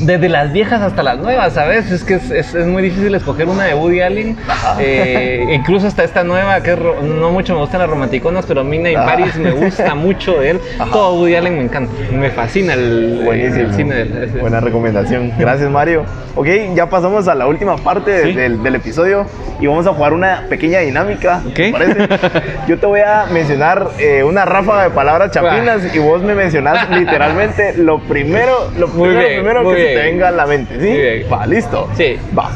[0.00, 1.90] desde las viejas hasta las nuevas, ¿sabes?
[1.90, 4.36] Es que es, es- es muy difícil escoger una de Woody Allen.
[4.78, 8.90] Eh, incluso hasta esta nueva, que es no mucho me gustan las romanticonas, pero Mina
[8.90, 9.06] y Ajá.
[9.06, 10.60] Paris me gusta mucho de él.
[10.78, 10.90] Ajá.
[10.92, 11.92] Todo Woody Allen me encanta.
[12.12, 13.60] Me fascina el, Buenísimo.
[13.68, 13.94] el cine.
[13.94, 15.32] del- Buena recomendación.
[15.38, 16.04] Gracias, Mario.
[16.34, 18.32] Ok, ya pasamos a la última parte Sí.
[18.32, 19.26] del, del episodio
[19.58, 21.40] y vamos a jugar una pequeña dinámica.
[21.54, 22.06] ¿te parece?
[22.68, 26.90] Yo te voy a mencionar eh, una ráfaga de palabras chapinas y vos me mencionás
[26.96, 30.14] literalmente lo primero, lo primero, bien, primero que se te bien.
[30.16, 30.74] venga a la mente.
[30.80, 30.86] ¿Sí?
[30.92, 31.26] Bien.
[31.32, 31.88] Va, listo.
[31.96, 32.16] Sí.
[32.36, 32.50] Va.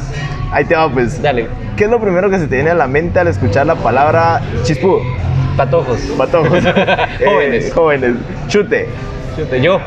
[0.53, 1.21] Ahí te va, pues.
[1.23, 3.75] Dale, ¿Qué es lo primero que se te viene a la mente al escuchar la
[3.77, 5.01] palabra chispudo?
[5.57, 5.99] patojos.
[6.17, 6.65] Patojos.
[6.65, 7.73] Eh, Jóvenes.
[7.73, 8.13] jóvenes.
[8.49, 8.89] Chute.
[9.63, 9.81] Yo.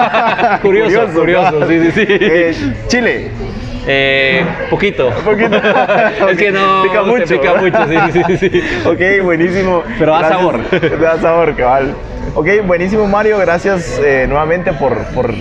[0.62, 2.04] curioso, curioso, sí, sí, sí.
[2.08, 2.54] Eh,
[2.88, 3.30] Chile.
[3.86, 5.10] Eh, poquito.
[5.24, 5.56] Poquito.
[6.28, 6.82] es que no.
[6.82, 7.26] Pica mucho.
[7.26, 8.62] Pica mucho, sí, sí, sí.
[8.86, 9.82] Ok, buenísimo.
[9.98, 10.60] Pero da sabor.
[11.00, 11.94] Da sabor, cabal.
[12.34, 15.34] Ok, buenísimo Mario, gracias eh, nuevamente por, por,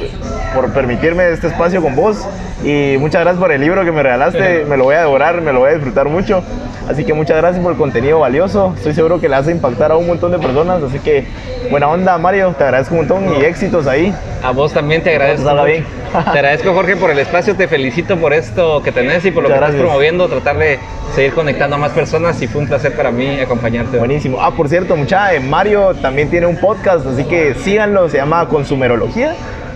[0.56, 2.28] por permitirme este espacio con vos
[2.64, 5.54] y muchas gracias por el libro que me regalaste, me lo voy a devorar, me
[5.54, 6.44] lo voy a disfrutar mucho,
[6.90, 9.98] así que muchas gracias por el contenido valioso, estoy seguro que le hace impactar a
[9.98, 11.26] un montón de personas, así que
[11.70, 14.12] buena onda Mario, te agradezco un montón y éxitos ahí.
[14.44, 15.64] A vos también te agradezco.
[15.64, 15.86] bien.
[16.12, 17.56] Te agradezco, Jorge, por el espacio.
[17.56, 20.28] Te felicito por esto que tenés y por lo Muchas que estás promoviendo.
[20.28, 20.80] Tratar de
[21.14, 22.42] seguir conectando a más personas.
[22.42, 23.98] Y fue un placer para mí acompañarte.
[23.98, 24.38] Buenísimo.
[24.42, 28.48] Ah, por cierto, mucha, eh, Mario también tiene un podcast, así que síganlo, se llama
[28.48, 29.36] Consumerología.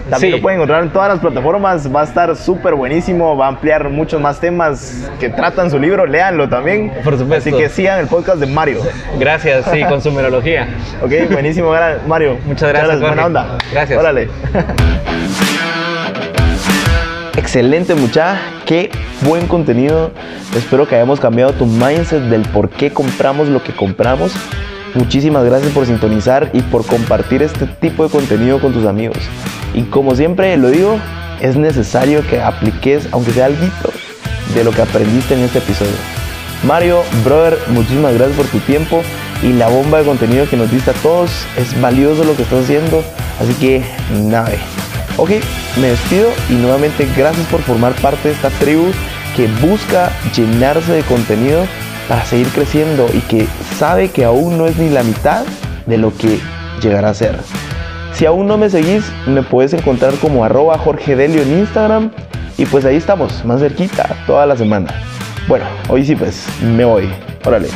[0.10, 0.38] También Sí.
[0.38, 3.90] lo pueden encontrar en todas las plataformas, va a estar súper buenísimo, va a ampliar
[3.90, 6.92] muchos más temas que tratan su libro, léanlo también.
[7.04, 7.50] Por supuesto.
[7.50, 8.80] Así que sigan el podcast de Mario.
[9.18, 10.68] Gracias, sí, consumerología.
[11.02, 11.74] Ok, buenísimo,
[12.08, 12.38] Mario.
[12.46, 13.26] Muchas gracias, buena Jorge.
[13.26, 13.58] onda.
[13.72, 14.00] Gracias.
[14.00, 14.30] Órale.
[17.36, 18.92] Excelente mucha, qué
[19.22, 20.12] buen contenido.
[20.56, 24.34] Espero que hayamos cambiado tu mindset del por qué compramos lo que compramos.
[24.94, 29.18] Muchísimas gracias por sintonizar y por compartir este tipo de contenido con tus amigos.
[29.74, 31.00] Y como siempre lo digo,
[31.42, 33.66] es necesario que apliques, aunque sea algo
[34.54, 35.92] de lo que aprendiste en este episodio.
[36.64, 39.02] Mario, brother, muchísimas gracias por tu tiempo
[39.42, 41.30] y la bomba de contenido que nos diste a todos.
[41.58, 43.04] Es valioso lo que estás haciendo,
[43.40, 44.52] así que nada.
[45.18, 45.32] Ok,
[45.80, 48.86] me despido y nuevamente gracias por formar parte de esta tribu
[49.36, 51.66] que busca llenarse de contenido
[52.08, 53.48] para seguir creciendo y que
[53.78, 55.44] sabe que aún no es ni la mitad
[55.86, 56.40] de lo que
[56.82, 57.38] llegará a ser.
[58.14, 62.12] Si aún no me seguís, me puedes encontrar como arroba Jorge Delio en Instagram
[62.58, 64.94] y pues ahí estamos, más cerquita, toda la semana.
[65.48, 67.10] Bueno, hoy sí pues, me voy.
[67.44, 67.70] Órale.